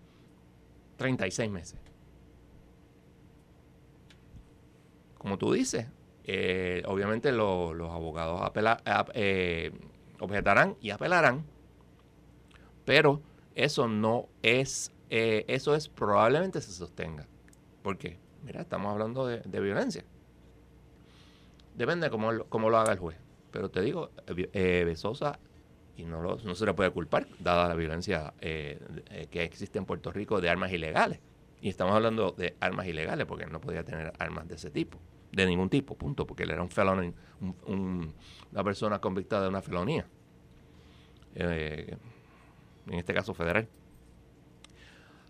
[0.98, 1.80] 36 meses.
[5.16, 5.86] Como tú dices,
[6.26, 8.50] eh, obviamente los abogados
[9.14, 9.72] eh,
[10.20, 11.44] objetarán y apelarán,
[12.84, 13.22] pero
[13.54, 17.26] eso no es, eh, eso es probablemente se sostenga.
[17.82, 18.18] ¿Por qué?
[18.42, 20.04] Mira, estamos hablando de, violencia.
[21.74, 23.18] Depende de cómo, cómo, lo haga el juez.
[23.50, 24.10] Pero te digo,
[24.52, 25.38] Besosa
[25.96, 28.78] y no, no se le puede culpar, dada la violencia eh,
[29.10, 31.20] eh, que existe en Puerto Rico de armas ilegales.
[31.60, 35.00] Y estamos hablando de armas ilegales porque no podía tener armas de ese tipo,
[35.36, 37.14] de ningún tipo, punto, porque él era un felon,
[37.66, 40.06] una persona convicta de una felonía,
[41.34, 41.94] eh,
[42.86, 43.68] en este caso federal.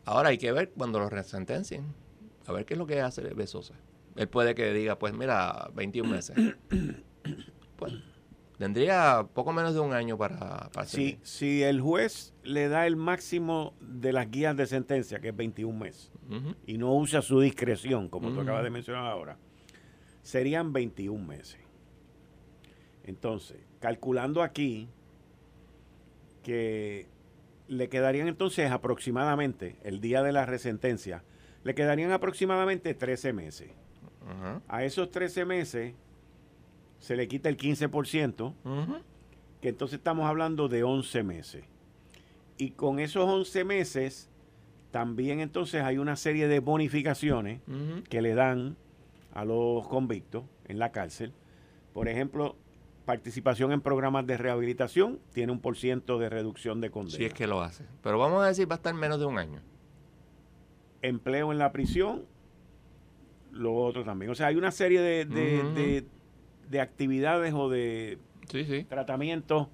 [0.05, 1.93] Ahora hay que ver cuando lo resentencien,
[2.47, 3.75] a ver qué es lo que hace Besosa.
[4.15, 6.37] Él puede que diga, pues mira, 21 meses.
[7.77, 7.93] Pues,
[8.57, 12.97] Tendría poco menos de un año para, para si, si el juez le da el
[12.97, 16.11] máximo de las guías de sentencia, que es 21 meses,
[16.67, 19.37] y no usa su discreción, como tú acabas de mencionar ahora,
[20.27, 21.61] serían 21 meses.
[23.05, 24.89] Entonces, calculando aquí
[26.43, 27.07] que
[27.69, 31.23] le quedarían entonces aproximadamente, el día de la resentencia,
[31.63, 33.71] le quedarían aproximadamente 13 meses.
[34.67, 35.95] A esos 13 meses
[36.99, 38.53] se le quita el 15%,
[39.61, 41.65] que entonces estamos hablando de 11 meses.
[42.59, 44.29] Y con esos 11 meses,
[44.91, 47.61] también entonces hay una serie de bonificaciones
[48.09, 48.77] que le dan
[49.33, 51.33] a los convictos en la cárcel.
[51.93, 52.57] Por ejemplo,
[53.05, 57.17] participación en programas de rehabilitación tiene un por ciento de reducción de condena.
[57.17, 57.85] Si es que lo hace.
[58.03, 59.61] Pero vamos a decir, va a estar menos de un año.
[61.03, 62.25] Empleo en la prisión,
[63.53, 64.31] lo otro también.
[64.31, 66.05] O sea, hay una serie de,
[66.69, 68.19] de actividades o de
[68.89, 69.69] tratamientos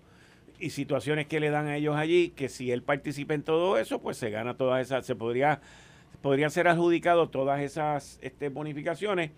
[0.58, 4.00] y situaciones que le dan a ellos allí, que si él participa en todo eso,
[4.00, 5.60] pues se gana todas esas, se podría,
[6.22, 9.32] podría ser adjudicado todas esas este, bonificaciones,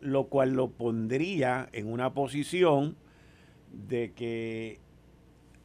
[0.00, 2.96] lo cual lo pondría en una posición
[3.72, 4.80] de que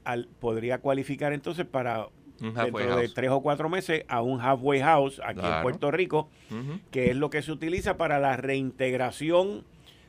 [0.05, 2.07] al, podría cualificar entonces para
[2.39, 6.29] dentro de tres o cuatro meses a un halfway house aquí en Puerto Rico,
[6.91, 9.65] que es lo que se utiliza para la reintegración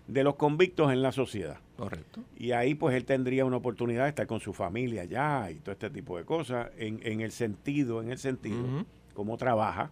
[0.07, 1.59] de los convictos en la sociedad.
[1.77, 2.23] Correcto.
[2.37, 5.73] Y ahí pues él tendría una oportunidad de estar con su familia ya y todo
[5.73, 9.91] este tipo de cosas en, en el sentido, en el sentido, cómo trabaja,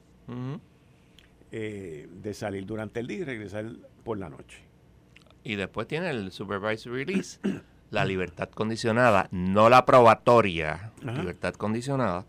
[1.50, 3.66] eh, de salir durante el día y regresar
[4.04, 4.62] por la noche.
[5.44, 7.40] Y después tiene el supervisory release,
[7.90, 12.26] la libertad condicionada, no la probatoria, libertad condicionada,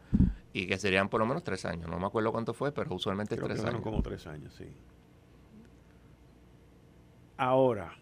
[0.54, 1.90] y que serían por lo menos tres años.
[1.90, 3.82] No me acuerdo cuánto fue, pero usualmente es tres años.
[3.82, 4.68] como tres años, sí.
[7.38, 7.94] Ahora,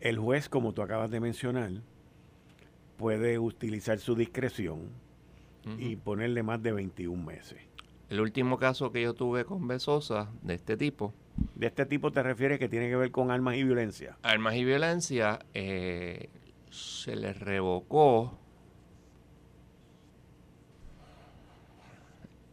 [0.00, 1.70] el juez, como tú acabas de mencionar,
[2.96, 4.88] puede utilizar su discreción
[5.78, 7.58] y ponerle más de 21 meses.
[8.08, 11.14] El último caso que yo tuve con Besosa de este tipo.
[11.54, 14.18] ¿De este tipo te refieres que tiene que ver con armas y violencia?
[14.22, 16.28] Armas y violencia eh,
[16.70, 18.36] se le revocó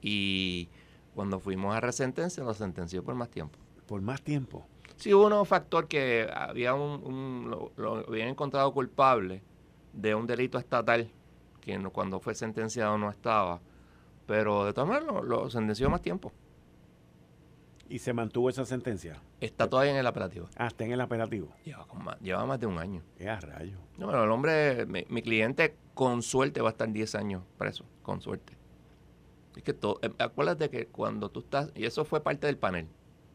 [0.02, 0.70] y
[1.16, 4.68] cuando fuimos a resentencia lo sentenció por más tiempo por más tiempo.
[4.98, 9.42] Sí, hubo un factor que había un, lo, habían encontrado culpable
[9.94, 11.10] de un delito estatal,
[11.92, 13.60] cuando fue sentenciado no estaba,
[14.26, 16.32] pero de todas maneras lo, sentenció más tiempo.
[17.90, 19.22] ¿Y se mantuvo esa sentencia?
[19.40, 20.50] Está todavía en el apelativo.
[20.58, 21.54] Ah, está en el apelativo.
[21.64, 23.02] Lleva, más, de un año.
[23.18, 23.78] Es a rayo.
[23.98, 28.22] No, pero el hombre, mi, cliente con suerte va a estar 10 años preso, con
[28.22, 28.58] suerte.
[29.56, 32.88] Es que todo, eh, acuérdate que cuando tú estás, y eso fue parte del panel,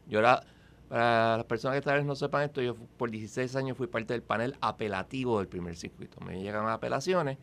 [0.07, 0.43] yo era,
[0.89, 4.13] para las personas que tal vez no sepan esto, yo por 16 años fui parte
[4.13, 6.21] del panel apelativo del primer circuito.
[6.21, 7.39] Me llegan apelaciones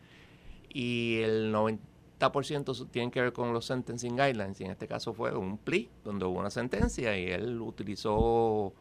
[0.70, 4.60] y el 90% tienen que ver con los sentencing guidelines.
[4.60, 8.72] Y en este caso fue un plea donde hubo una sentencia y él utilizó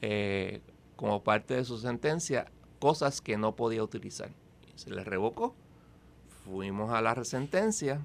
[0.00, 0.62] eh,
[0.96, 4.30] como parte de su sentencia cosas que no podía utilizar.
[4.74, 5.54] se le revocó.
[6.44, 8.00] Fuimos a la resentencia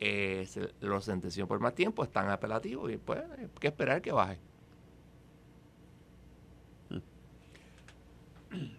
[0.00, 4.12] eh, se lo sentenció por más tiempo, están apelativos y pues hay que esperar que
[4.12, 4.38] baje.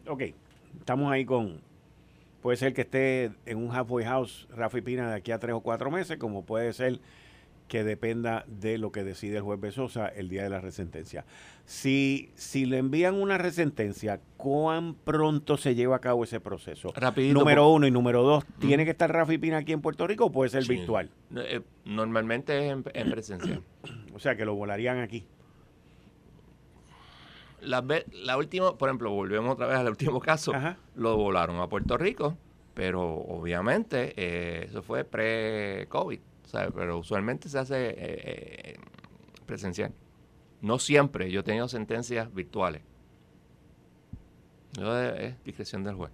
[0.07, 0.21] Ok,
[0.79, 1.59] estamos ahí con,
[2.41, 5.61] Puede ser que esté en un halfway house Rafi Pina de aquí a tres o
[5.61, 6.99] cuatro meses, como puede ser
[7.69, 11.23] que dependa de lo que decide el juez Besosa el día de la resentencia.
[11.65, 16.91] Si, si le envían una resentencia, ¿cuán pronto se lleva a cabo ese proceso?
[17.31, 20.31] número uno y número dos, ¿tiene que estar Rafi Pina aquí en Puerto Rico o
[20.31, 21.09] puede ser virtual?
[21.35, 23.61] Eh, normalmente es en, presencia.
[24.13, 25.25] o sea, que lo volarían aquí.
[27.61, 30.53] La, la última, por ejemplo, volvemos otra vez al último caso,
[30.95, 32.37] lo volaron a Puerto Rico,
[32.73, 36.19] pero obviamente eh, eso fue pre-COVID
[36.73, 38.77] pero usualmente se hace eh, eh,
[39.45, 39.93] presencial.
[40.61, 42.81] No siempre, yo he tenido sentencias virtuales.
[44.77, 46.11] es discreción del juez.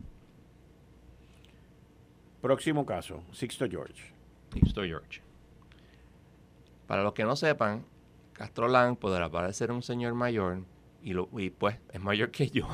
[2.42, 4.14] Próximo caso, Sixto George.
[4.54, 5.22] Sixto George.
[6.86, 7.84] Para los que no sepan,
[8.34, 10.60] Castrolán podrá parecer un señor mayor
[11.06, 12.68] y, pues es mayor que yo.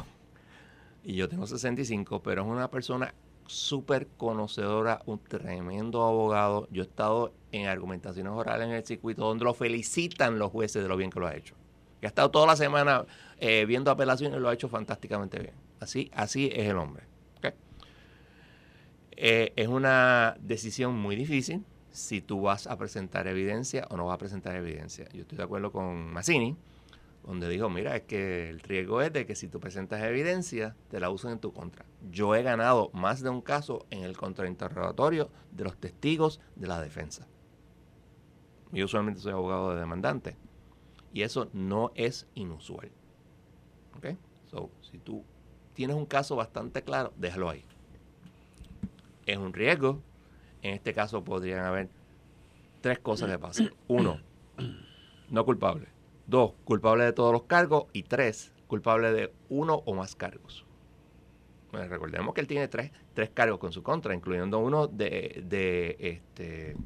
[1.03, 3.13] Y yo tengo 65, pero es una persona
[3.45, 6.67] súper conocedora, un tremendo abogado.
[6.71, 10.87] Yo he estado en argumentaciones orales en el circuito donde lo felicitan los jueces de
[10.87, 11.55] lo bien que lo ha hecho.
[11.99, 13.05] Que ha estado toda la semana
[13.37, 15.53] eh, viendo apelaciones y lo ha hecho fantásticamente bien.
[15.81, 17.03] Así, así es el hombre.
[19.23, 24.15] Eh, es una decisión muy difícil si tú vas a presentar evidencia o no vas
[24.15, 25.07] a presentar evidencia.
[25.13, 26.57] Yo estoy de acuerdo con Mazzini
[27.23, 30.99] donde dijo, mira, es que el riesgo es de que si tú presentas evidencia, te
[30.99, 31.85] la usen en tu contra.
[32.09, 36.81] Yo he ganado más de un caso en el contrainterrogatorio de los testigos de la
[36.81, 37.27] defensa.
[38.71, 40.35] Yo usualmente soy abogado de demandante.
[41.13, 42.89] Y eso no es inusual.
[43.97, 44.17] ¿Ok?
[44.47, 45.23] So, si tú
[45.73, 47.65] tienes un caso bastante claro, déjalo ahí.
[49.25, 50.01] Es un riesgo.
[50.63, 51.89] En este caso podrían haber
[52.81, 53.73] tres cosas que pasan.
[53.87, 54.19] Uno,
[55.29, 55.87] no culpable
[56.31, 57.87] Dos, culpable de todos los cargos.
[57.91, 60.65] Y tres, culpable de uno o más cargos.
[61.73, 66.77] recordemos que él tiene tres, tres cargos con su contra, incluyendo uno de, de este,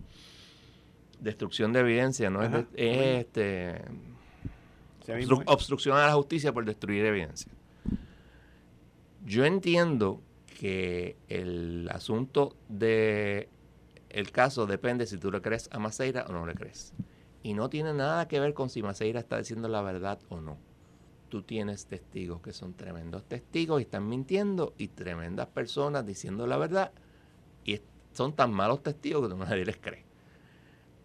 [1.19, 2.41] destrucción de evidencia, ¿no?
[2.43, 3.83] Es, este,
[5.45, 7.51] obstrucción a la justicia por destruir evidencia.
[9.27, 10.23] Yo entiendo
[10.59, 13.49] que el asunto de
[14.09, 16.95] el caso depende si tú le crees a Maceira o no le crees.
[17.45, 20.57] Y no tiene nada que ver con si Maceira está diciendo la verdad o no.
[21.29, 26.57] Tú tienes testigos que son tremendos testigos y están mintiendo y tremendas personas diciendo la
[26.57, 26.91] verdad
[27.63, 27.79] y
[28.13, 30.05] son tan malos testigos que nadie les cree.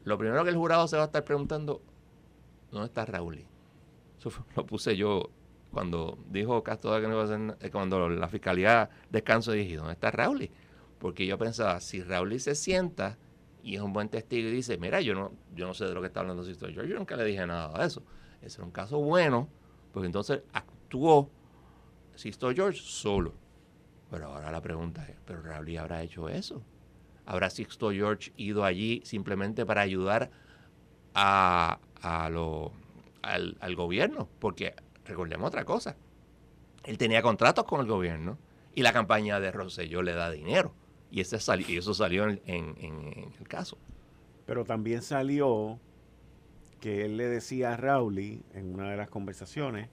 [0.05, 1.83] Lo primero que el jurado se va a estar preguntando,
[2.70, 3.44] ¿dónde está Raúl?
[4.18, 5.29] Eso lo puse yo
[5.70, 9.92] cuando dijo Castro que no iba a hacer, eh, cuando la fiscalía descanso dije, ¿dónde
[9.92, 10.48] está Raúl?
[11.00, 13.18] Porque yo pensaba, si Raúl se sienta
[13.62, 16.01] y es un buen testigo y dice, mira, yo no, yo no sé de lo
[16.01, 18.03] que está hablando Sisto George, yo nunca le dije nada de eso.
[18.42, 19.49] Ese era un caso bueno,
[19.92, 21.31] porque entonces actuó
[22.14, 23.35] Sisto George solo.
[24.11, 26.62] Pero ahora la pregunta es, ¿pero Raúl habrá hecho eso?
[27.27, 30.31] ¿Habrá Sixto George ido allí simplemente para ayudar
[31.14, 31.79] a,
[32.33, 32.73] lo,
[33.23, 34.29] al, al, gobierno?
[34.40, 35.96] Porque recordemos otra cosa.
[36.83, 38.37] Él tenía contratos con el gobierno
[38.75, 40.75] y la campaña de Rosselló le da dinero.
[41.11, 42.40] Y, ese y eso salió en,
[43.38, 43.79] el caso.
[44.46, 45.79] Pero también salió
[46.81, 49.88] que él le decía a Rowley en una de las conversaciones,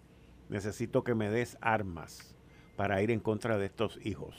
[0.50, 2.36] necesito que me des armas
[2.76, 4.36] para ir en contra de estos hijos.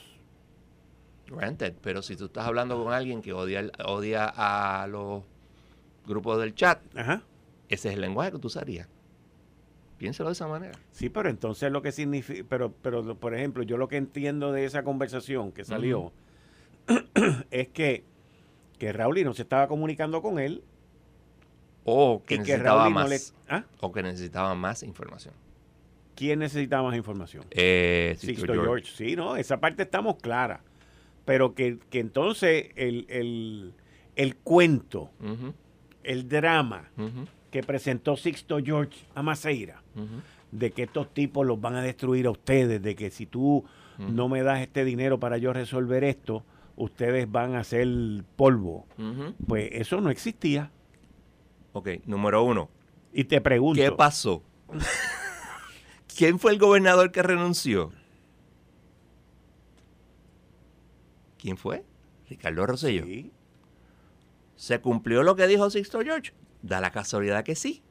[1.27, 5.23] Granted, pero si tú estás hablando con alguien que odia, odia a los
[6.07, 6.81] grupos del chat,
[7.67, 8.87] ese es el lenguaje que tú usarías.
[9.99, 10.79] Piénselo de esa manera.
[10.91, 14.63] Sí, pero entonces lo que significa, pero, pero por ejemplo, yo lo que entiendo de
[14.65, 16.13] esa conversación que salió,
[17.51, 18.03] es que,
[18.77, 20.63] que Raúl no se estaba comunicando con él.
[21.85, 23.33] O que, necesitaba más.
[23.47, 23.63] ¿ah?
[23.79, 25.33] O que necesitaba más información.
[26.15, 27.45] ¿Quién necesitaba más información?
[27.51, 28.91] Eh, Sixto George.
[28.93, 30.61] Sí, no, esa parte estamos clara.
[31.23, 33.73] Pero que, entonces el,
[34.43, 35.11] cuento,
[36.03, 36.89] el drama
[37.51, 39.81] que presentó Sixto George a Maceira,
[40.51, 43.63] de que estos tipos los van a destruir a ustedes, de que si tú
[43.97, 46.43] no me das este dinero para yo resolver esto,
[46.79, 47.87] ustedes van a hacer
[48.35, 48.87] polvo.
[49.45, 50.71] Pues eso no existía.
[51.73, 52.69] Ok, número uno.
[53.13, 53.79] Y te pregunto.
[53.79, 54.43] ¿Qué pasó?
[56.17, 57.91] ¿Quién fue el gobernador que renunció?
[61.37, 61.85] ¿Quién fue?
[62.27, 63.05] Ricardo Rosselló.
[63.05, 63.31] Sí.
[64.55, 66.33] ¿Se cumplió lo que dijo Sixto George?
[66.61, 67.81] Da la casualidad que sí.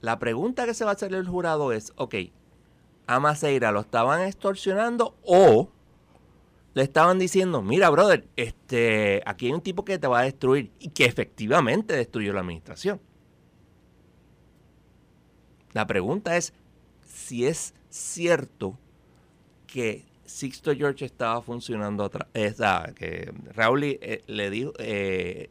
[0.00, 2.14] La pregunta que se va a hacer el jurado es, ok,
[3.06, 5.70] a Maceira lo estaban extorsionando o
[6.74, 10.70] le estaban diciendo, mira, brother, este, aquí hay un tipo que te va a destruir
[10.78, 13.00] y que efectivamente destruyó la administración.
[15.72, 16.52] La pregunta es
[17.04, 18.78] si es cierto
[19.66, 22.28] que Sixto George estaba funcionando atrás.
[22.94, 25.50] que Raúl eh, le dijo eh,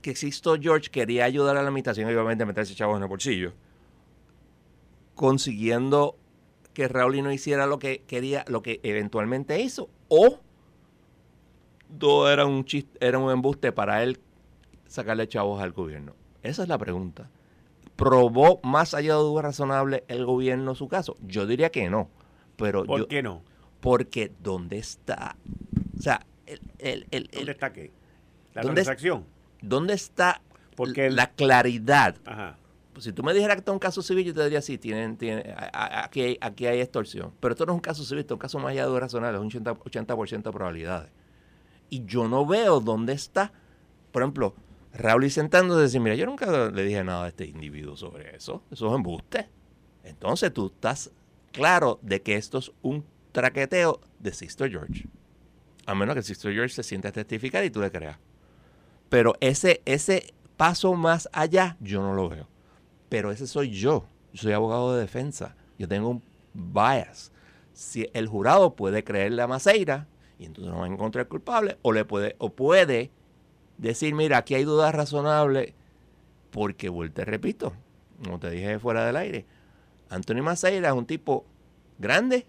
[0.00, 3.52] que Sixto George quería ayudar a la administración, obviamente meterse chavos en el bolsillo,
[5.14, 6.16] consiguiendo
[6.74, 10.40] que Raúl no hiciera lo que quería, lo que eventualmente hizo, o
[11.98, 14.18] todo era un chiste, era un embuste para él
[14.86, 16.14] sacarle chavos al gobierno.
[16.42, 17.30] Esa es la pregunta.
[17.96, 21.16] ¿Probó más allá de duda razonable el gobierno su caso?
[21.22, 22.10] Yo diría que no.
[22.56, 23.42] Pero ¿Por qué no?
[23.80, 25.36] Porque ¿dónde está?
[25.96, 26.26] O sea,
[26.78, 27.92] el, el, ¿dónde está qué?
[28.54, 29.24] ¿La transacción?
[29.62, 30.42] ¿Dónde está
[30.74, 32.16] porque la claridad?
[32.24, 32.58] Ajá.
[32.98, 34.78] Si tú me dijeras que esto es un caso civil, yo te diría, sí,
[35.72, 37.32] aquí, hay, aquí hay extorsión.
[37.40, 39.38] Pero esto no es un caso civil, esto es un caso más allá de razonable,
[39.38, 39.78] es un 80%,
[40.20, 41.10] 80 de probabilidades.
[41.90, 43.52] Y yo no veo dónde está.
[44.12, 44.54] Por ejemplo,
[44.92, 48.62] Raúl y sentándose decir, mira, yo nunca le dije nada a este individuo sobre eso.
[48.70, 49.48] Eso es embuste.
[50.04, 51.10] Entonces tú estás
[51.52, 55.08] claro de que esto es un traqueteo de Sister George.
[55.86, 58.18] A menos que Sister George se sienta a testificar y tú le creas.
[59.08, 62.53] Pero ese, ese paso más allá, yo no lo veo.
[63.14, 64.08] Pero ese soy yo.
[64.32, 65.54] Yo soy abogado de defensa.
[65.78, 67.30] Yo tengo un bias.
[67.72, 71.92] Si el jurado puede creerle a Maceira y entonces no va a encontrar culpable, o
[71.92, 73.12] le puede, o puede
[73.78, 75.74] decir, mira, aquí hay dudas razonables,
[76.50, 77.72] porque, vuelta te repito,
[78.24, 79.46] como te dije fuera del aire,
[80.10, 81.46] Anthony Maceira es un tipo
[82.00, 82.48] grande,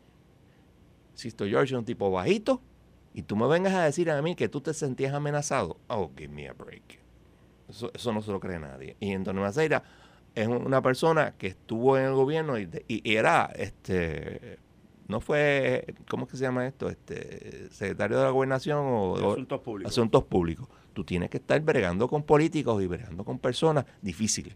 [1.14, 2.60] Sisto George es un tipo bajito,
[3.14, 5.78] y tú me vengas a decir a mí que tú te sentías amenazado.
[5.90, 7.02] Oh, give me a break.
[7.70, 8.96] Eso, eso no se lo cree nadie.
[9.00, 9.84] Y Anthony Maceira
[10.36, 14.60] es una persona que estuvo en el gobierno y, y era este
[15.08, 16.90] no fue, ¿cómo es que se llama esto?
[16.90, 19.92] Este, secretario de la gobernación o, asuntos públicos.
[19.92, 20.68] Asuntos públicos.
[20.94, 24.56] Tú tienes que estar bregando con políticos y bregando con personas difíciles.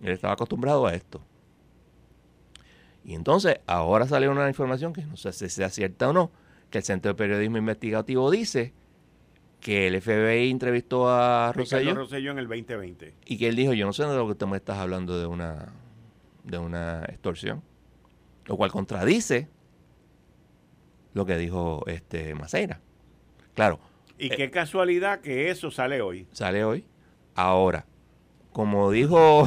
[0.00, 1.22] Él estaba acostumbrado a esto.
[3.04, 6.32] Y entonces, ahora sale una información que no sé si sea cierta o no,
[6.70, 8.72] que el Centro de Periodismo Investigativo dice
[9.62, 11.94] que el FBI entrevistó a Rosselló.
[11.94, 13.14] Rosselló en el 2020.
[13.24, 15.26] Y que él dijo, yo no sé de lo que tú me estás hablando de
[15.26, 15.72] una,
[16.44, 17.62] de una extorsión
[18.46, 19.48] lo cual contradice
[21.14, 22.80] lo que dijo este Maceira.
[23.54, 23.80] Claro.
[24.18, 26.26] Y qué casualidad que eso sale hoy.
[26.32, 26.84] Sale hoy.
[27.34, 27.86] Ahora,
[28.52, 29.46] como dijo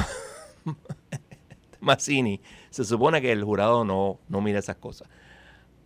[1.80, 5.08] Mazzini, se supone que el jurado no, no mira esas cosas.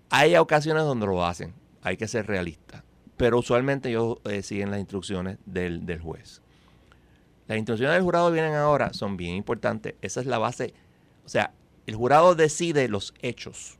[0.10, 2.84] Hay ocasiones donde lo hacen, hay que ser realista.
[3.20, 6.42] Pero usualmente ellos eh, siguen las instrucciones del, del juez.
[7.48, 9.96] Las instrucciones del jurado vienen ahora, son bien importantes.
[10.02, 10.74] Esa es la base.
[11.26, 11.52] O sea,
[11.86, 13.78] el jurado decide los hechos,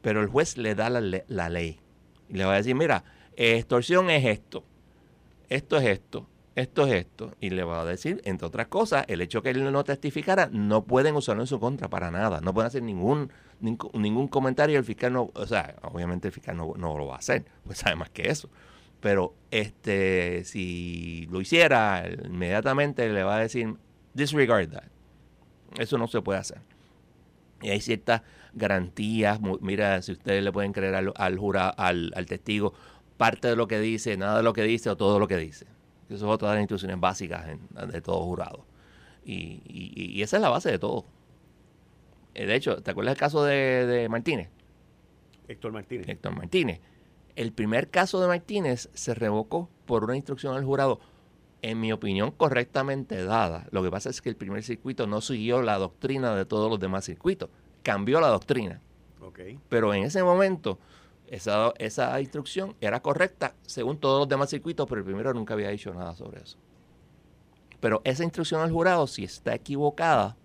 [0.00, 1.80] pero el juez le da la, ley.
[2.28, 3.02] Y le va a decir, mira,
[3.34, 4.62] extorsión es esto,
[5.48, 6.28] esto es esto,
[6.60, 7.34] esto es esto.
[7.40, 10.84] Y le va a decir, entre otras cosas, el hecho que él no testificara, no
[10.84, 12.40] pueden usarlo en su contra para nada.
[12.40, 13.30] No pueden hacer ningún,
[13.60, 14.78] ningún, comentario.
[14.78, 17.78] El fiscal no, o sea, obviamente el fiscal no, no, lo va a hacer, pues
[17.78, 18.48] sabe más que eso.
[19.00, 23.76] Pero este, si lo hiciera, inmediatamente le va a decir,
[24.14, 24.84] disregard that.
[25.78, 26.60] Eso no se puede hacer.
[27.62, 29.40] Y hay ciertas garantías.
[29.60, 32.74] Mira, si ustedes le pueden creer al, al, al, testigo
[33.16, 35.66] parte de lo que dice, nada de lo que dice o todo lo que dice.
[36.10, 38.64] Eso es otra de las instrucciones básicas de todo jurado.
[39.24, 41.04] Y, y, esa es la base de todo.
[42.34, 44.48] Eh, de hecho, ¿te acuerdas el caso de, de Martínez?
[45.46, 46.08] Héctor Martínez.
[46.08, 46.80] Héctor Martínez.
[47.36, 51.00] El primer caso de Martínez se revocó por una instrucción del jurado
[51.62, 53.66] en mi opinión, correctamente dada.
[53.70, 56.80] Lo que pasa es que el primer circuito no siguió la doctrina de todos los
[56.80, 57.50] demás circuitos,
[57.82, 58.80] cambió la doctrina.
[59.68, 60.78] Pero en ese momento,
[61.30, 65.70] esa, esa instrucción era correcta según todos los demás circuitos, pero el primero nunca había
[65.70, 66.58] dicho nada sobre eso.
[67.80, 70.36] Pero esa instrucción al jurado, si está equivocada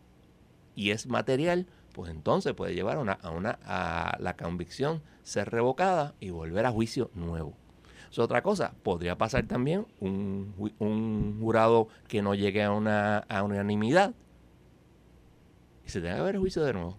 [0.74, 6.16] y es material, pues entonces puede llevar una, a, una, a la convicción ser revocada
[6.20, 7.58] y volver a juicio nuevo
[8.24, 8.74] otra cosa.
[8.84, 10.54] Podría pasar también un,
[11.40, 14.14] jurado que no llegue a una, a unanimidad
[15.86, 16.98] y se tenga que ver el juicio de nuevo.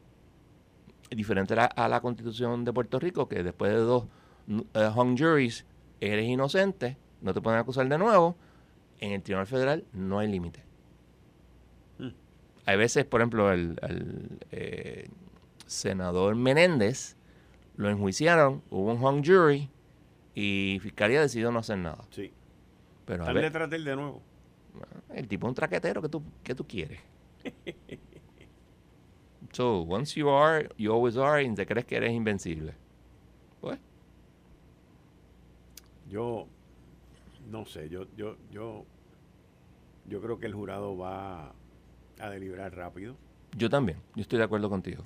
[1.11, 4.04] Diferente a la, constitución de Puerto Rico, que después de dos
[4.48, 5.64] uh, hung juries
[6.00, 8.36] eres inocente, no te pueden acusar de nuevo.
[8.98, 10.64] En el Tribunal Federal no hay límite.
[11.98, 12.11] Hmm.
[12.64, 13.78] Hay veces, por ejemplo, el,
[14.50, 15.09] eh,
[15.66, 17.16] senador Menéndez
[17.76, 19.70] lo enjuiciaron, hubo un hung jury,
[20.34, 22.04] y Fiscalía decidió no hacer nada.
[22.11, 22.32] Sí.
[23.04, 24.22] Pero Tal detrás de nuevo.
[25.14, 27.00] El tipo es un traquetero que tú, que tú quieres.
[29.57, 32.74] so, once you are, you always are, y te crees que eres invencible.
[33.62, 33.78] Pues.
[36.11, 36.46] Yo,
[37.50, 38.84] no sé, yo, yo, yo,
[40.07, 41.54] yo creo que el jurado va
[42.20, 43.16] a deliberar rápido.
[43.57, 45.04] Yo también, yo estoy de acuerdo contigo.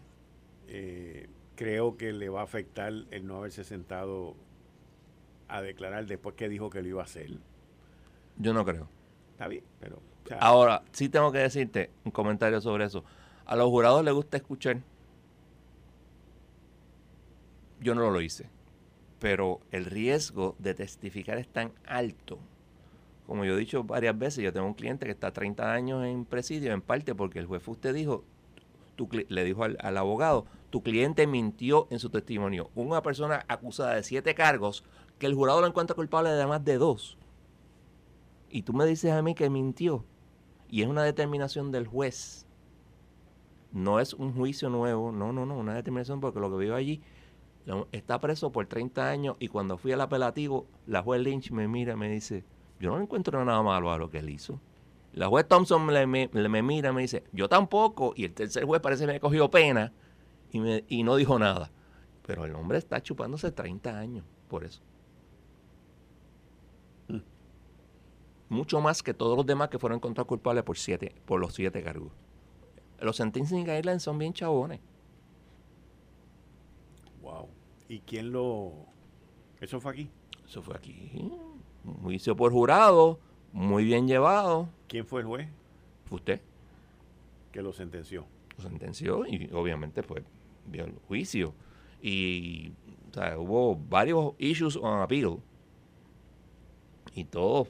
[0.67, 4.35] Eh, creo que le va a afectar el no haberse sentado
[5.47, 7.31] a declarar después que dijo que lo iba a hacer.
[8.37, 8.89] Yo no creo.
[9.33, 10.01] Está bien, pero...
[10.39, 13.05] Ahora, sí tengo que decirte un comentario sobre eso.
[13.45, 14.81] A los jurados les gusta escuchar.
[17.81, 18.49] Yo no lo hice.
[19.19, 22.39] Pero el riesgo de testificar es tan alto.
[23.27, 26.25] Como yo he dicho varias veces, yo tengo un cliente que está 30 años en
[26.25, 28.25] presidio, en parte porque el juez usted dijo,
[29.29, 32.71] le dijo al, al abogado, tu cliente mintió en su testimonio.
[32.75, 34.85] Una persona acusada de siete cargos
[35.19, 37.19] que el jurado lo encuentra culpable de más de dos.
[38.49, 40.05] Y tú me dices a mí que mintió.
[40.69, 42.47] Y es una determinación del juez.
[43.73, 47.01] No es un juicio nuevo, no, no, no, una determinación porque lo que vio allí
[47.93, 51.93] está preso por 30 años y cuando fui al apelativo, la juez Lynch me mira
[51.93, 52.45] y me dice,
[52.81, 54.61] yo no encuentro nada malo a lo que él hizo.
[55.13, 58.81] La juez Thompson me, me, mira y me dice, yo tampoco, y el tercer juez
[58.81, 59.93] parece que me cogió pena
[60.51, 61.71] y, me, y no dijo nada.
[62.27, 64.81] Pero el hombre está chupándose 30 años por eso.
[68.51, 71.83] mucho más que todos los demás que fueron encontrados culpables por siete, por los siete
[71.83, 72.11] cargos.
[73.01, 74.81] Los sentencing guidelines son bien chabones.
[77.23, 77.49] Wow.
[77.89, 78.73] ¿Y quién lo...?
[79.61, 80.11] ¿Eso fue aquí?
[80.47, 81.11] Eso fue aquí.
[81.85, 83.19] Un juicio por jurado,
[83.53, 84.69] muy bien llevado.
[84.89, 85.49] ¿Quién fue el juez?
[86.07, 86.41] Fue usted.
[87.53, 88.27] Que lo sentenció.
[88.57, 90.25] Lo sentenció y obviamente pues
[90.67, 91.55] vio el juicio.
[92.03, 92.73] Y
[93.11, 95.39] o sea, hubo varios issues on appeal.
[97.15, 97.69] Y todos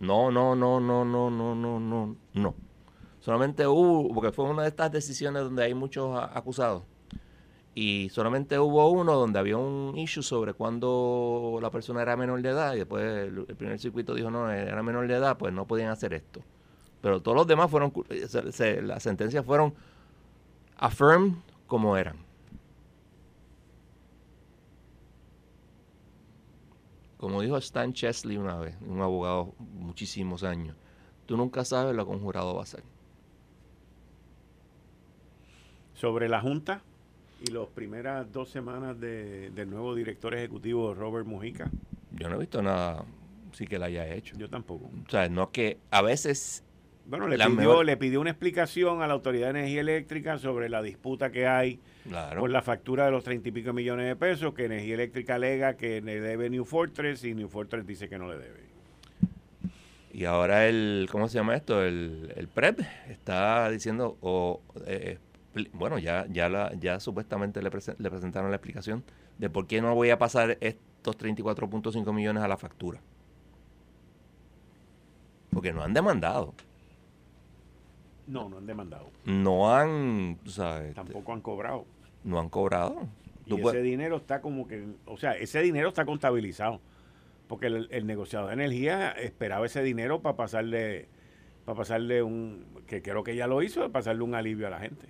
[0.00, 2.54] no, no, no, no, no, no, no, no, no.
[3.26, 6.84] Solamente hubo, porque fue una de estas decisiones donde hay muchos acusados.
[7.74, 12.50] Y solamente hubo uno donde había un issue sobre cuando la persona era menor de
[12.50, 15.90] edad y después el, primer circuito dijo no, era menor de edad, pues no podían
[15.90, 16.40] hacer esto.
[17.00, 17.92] Pero todos los demás fueron,
[18.84, 19.74] las sentencias fueron
[20.76, 21.32] affirmed
[21.66, 22.18] como eran.
[27.16, 30.76] Como dijo Stan Chesley una vez, un abogado muchísimos años,
[31.26, 32.84] tú nunca sabes lo que un jurado va a hacer.
[35.96, 36.82] Sobre la Junta
[37.46, 41.70] y las primeras dos semanas de, del nuevo director ejecutivo Robert Mujica.
[42.12, 43.04] Yo no he visto nada
[43.52, 44.36] sí que la haya hecho.
[44.36, 44.90] Yo tampoco.
[45.06, 46.62] O sea, no es que a veces
[47.06, 50.82] bueno, le pidió, le pidió una explicación a la Autoridad de Energía Eléctrica sobre la
[50.82, 51.80] disputa que hay
[52.38, 55.76] por la factura de los treinta y pico millones de pesos, que Energía Eléctrica alega
[55.76, 58.66] que le debe New Fortress y New Fortress dice que no le debe.
[60.12, 61.84] Y ahora el, ¿cómo se llama esto?
[61.84, 65.18] El, el PREP está diciendo, o eh,
[65.72, 69.04] bueno, ya, ya, la, ya supuestamente le, le presentaron la explicación
[69.38, 73.00] de por qué no voy a pasar estos 34.5 millones a la factura.
[75.50, 76.54] Porque no han demandado.
[78.26, 79.10] No, no han demandado.
[79.24, 80.94] No han, ¿sabes?
[80.94, 81.86] Tampoco han cobrado.
[82.24, 83.08] No han cobrado.
[83.46, 86.80] Y ese dinero está como que, o sea, ese dinero está contabilizado.
[87.46, 91.08] Porque el, negociador de energía esperaba ese dinero para pasarle,
[91.64, 94.80] para pasarle un, que creo que ya lo hizo, para pasarle un alivio a la
[94.80, 95.06] gente.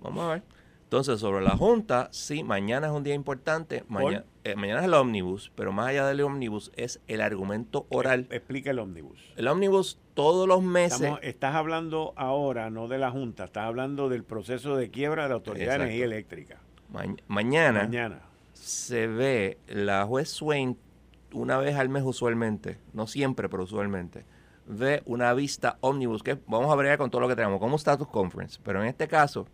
[0.00, 0.42] Vamos a ver.
[0.84, 3.84] Entonces, sobre la Junta, sí, mañana es un día importante.
[3.86, 8.26] Mañana, eh, mañana es el ómnibus, pero más allá del ómnibus es el argumento oral.
[8.30, 9.20] explica el ómnibus.
[9.36, 11.12] El ómnus todos los meses.
[11.22, 15.34] estás hablando ahora, no de la Junta, estás hablando del proceso de quiebra de la
[15.36, 16.58] Autoridad de Energía Eléctrica.
[17.28, 18.22] mañana, mañana
[18.60, 20.76] se ve la juez Swain
[21.32, 24.24] una vez al mes usualmente, no siempre, pero usualmente,
[24.66, 28.08] ve una vista ómnibus, que vamos a ver con todo lo que tenemos, como status
[28.08, 29.46] conference, pero en este caso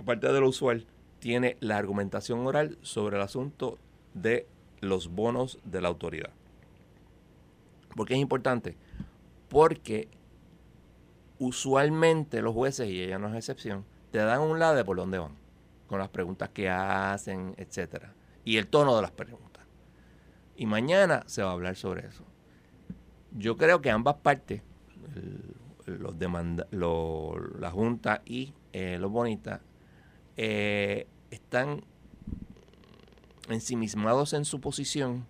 [0.00, 0.86] aparte de lo usual,
[1.18, 3.78] tiene la argumentación oral sobre el asunto
[4.14, 4.46] de
[4.80, 6.30] los bonos de la autoridad.
[7.96, 8.76] ¿Por qué es importante?
[9.48, 10.08] Porque
[11.38, 15.18] usualmente los jueces, y ella no es excepción, te dan un lado de por dónde
[15.18, 15.32] van,
[15.86, 19.64] con las preguntas que hacen, etcétera, y el tono de las preguntas.
[20.56, 22.24] Y mañana se va a hablar sobre eso.
[23.36, 24.62] Yo creo que ambas partes,
[25.86, 29.60] los demanda, la Junta y eh, los bonistas,
[30.40, 31.82] eh, están
[33.48, 35.26] ensimismados en su posición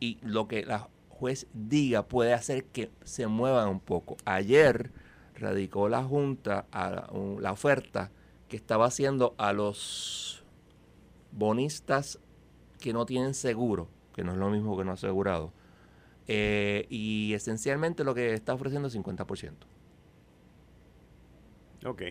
[0.00, 4.18] y lo que la juez diga puede hacer que se muevan un poco.
[4.26, 4.92] Ayer
[5.34, 7.08] radicó la Junta a
[7.40, 8.10] la oferta
[8.48, 10.44] que estaba haciendo a los
[11.32, 12.18] bonistas
[12.78, 15.54] que no tienen seguro, que no es lo mismo que no asegurado,
[16.28, 19.54] eh, y esencialmente lo que está ofreciendo es 50%.
[21.86, 22.02] Ok.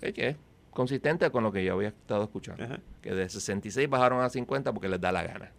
[0.00, 0.36] ¿Qué,
[0.76, 2.62] consistente con lo que yo había estado escuchando.
[3.00, 5.50] Que de 66 bajaron a 50 porque les da la gana.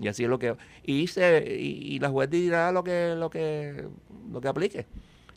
[0.00, 0.56] Y así es lo que...
[0.82, 3.86] Y, se, y, la juez dirá lo que, lo, que,
[4.30, 4.86] lo que aplique.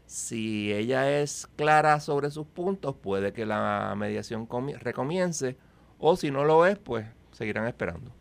[0.07, 4.47] Si ella es clara sobre sus puntos, puede que la mediación
[4.79, 5.57] recomience,
[5.99, 8.11] o si no lo es, pues seguirán esperando.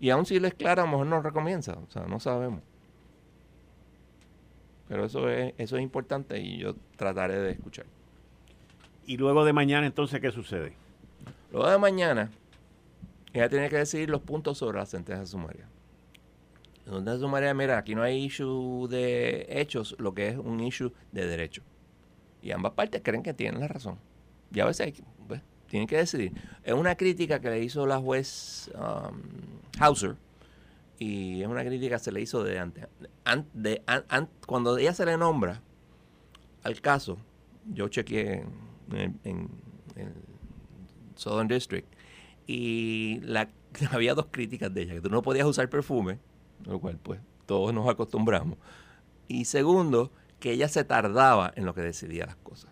[0.00, 2.62] Y aún si él es clara, a lo mejor no recomienza, o sea, no sabemos.
[4.88, 7.84] Pero eso es, eso es importante y yo trataré de escuchar.
[9.10, 10.72] ¿Y luego de mañana entonces qué sucede?
[11.50, 12.30] Luego de mañana,
[13.32, 15.68] ella tiene que decidir los puntos sobre la sentencia sumaria.
[16.86, 20.92] La sentencia sumaria, mira, aquí no hay issue de hechos, lo que es un issue
[21.10, 21.64] de derecho.
[22.40, 23.98] Y ambas partes creen que tienen la razón.
[24.54, 26.32] Y a veces hay, pues, tienen que decidir.
[26.62, 29.22] Es una crítica que le hizo la juez um,
[29.80, 30.14] Hauser,
[31.00, 32.86] y es una crítica que se le hizo de antes.
[33.54, 33.82] De,
[34.46, 35.62] cuando ella se le nombra
[36.62, 37.18] al caso,
[37.72, 38.44] yo chequeé
[38.92, 39.50] en,
[39.96, 40.12] el
[41.14, 41.86] Southern District
[42.46, 43.48] y la,
[43.92, 46.18] había dos críticas de ella, que tú no podías usar perfume,
[46.64, 48.58] lo cual pues todos nos acostumbramos.
[49.28, 52.70] Y segundo, que ella se tardaba en lo que decidía las cosas.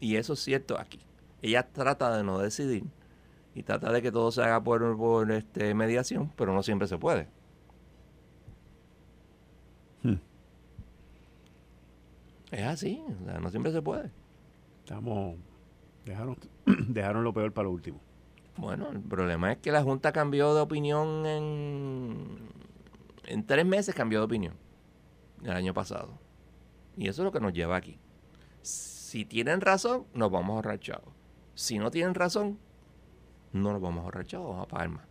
[0.00, 1.00] Y eso es cierto aquí.
[1.42, 2.84] Ella trata de no decidir
[3.54, 6.98] y trata de que todo se haga por, por este, mediación, pero no siempre se
[6.98, 7.28] puede.
[10.02, 10.16] Hmm.
[12.50, 13.02] Es así,
[13.40, 14.10] no siempre se puede.
[14.84, 15.36] Estamos.
[16.04, 16.36] Dejaron,
[16.88, 18.00] dejaron lo peor para lo último.
[18.56, 22.38] Bueno, el problema es que la Junta cambió de opinión en.
[23.24, 24.54] En tres meses cambió de opinión.
[25.42, 26.18] El año pasado.
[26.96, 27.98] Y eso es lo que nos lleva aquí.
[28.62, 31.14] Si tienen razón, nos vamos a ahorrar chavos.
[31.54, 32.58] Si no tienen razón,
[33.52, 35.06] no nos vamos a ahorrar chavos, vamos a pagar más.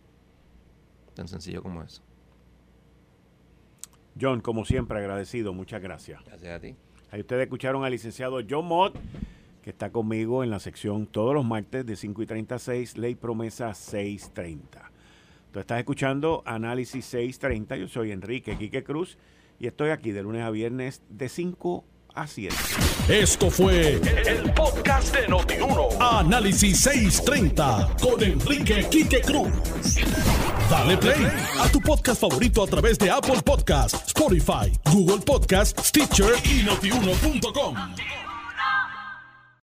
[1.14, 2.02] Tan sencillo como eso.
[4.20, 5.52] John, como siempre, agradecido.
[5.52, 6.22] Muchas gracias.
[6.24, 6.76] Gracias a ti.
[7.10, 8.96] Ahí ustedes escucharon al licenciado John Mott
[9.62, 13.72] que está conmigo en la sección todos los martes de 5 y 36, Ley Promesa
[13.74, 14.90] 630.
[15.52, 19.18] Tú estás escuchando Análisis 630, yo soy Enrique Quique Cruz
[19.58, 21.84] y estoy aquí de lunes a viernes de 5
[22.14, 22.54] a 7.
[23.08, 25.88] Esto fue el, podcast de Notiuno.
[26.00, 29.52] Análisis 630 con Enrique Quique Cruz.
[30.70, 31.26] Dale play
[31.60, 37.76] a tu podcast favorito a través de Apple Podcasts, Spotify, Google Podcasts, Stitcher y notiuno.com.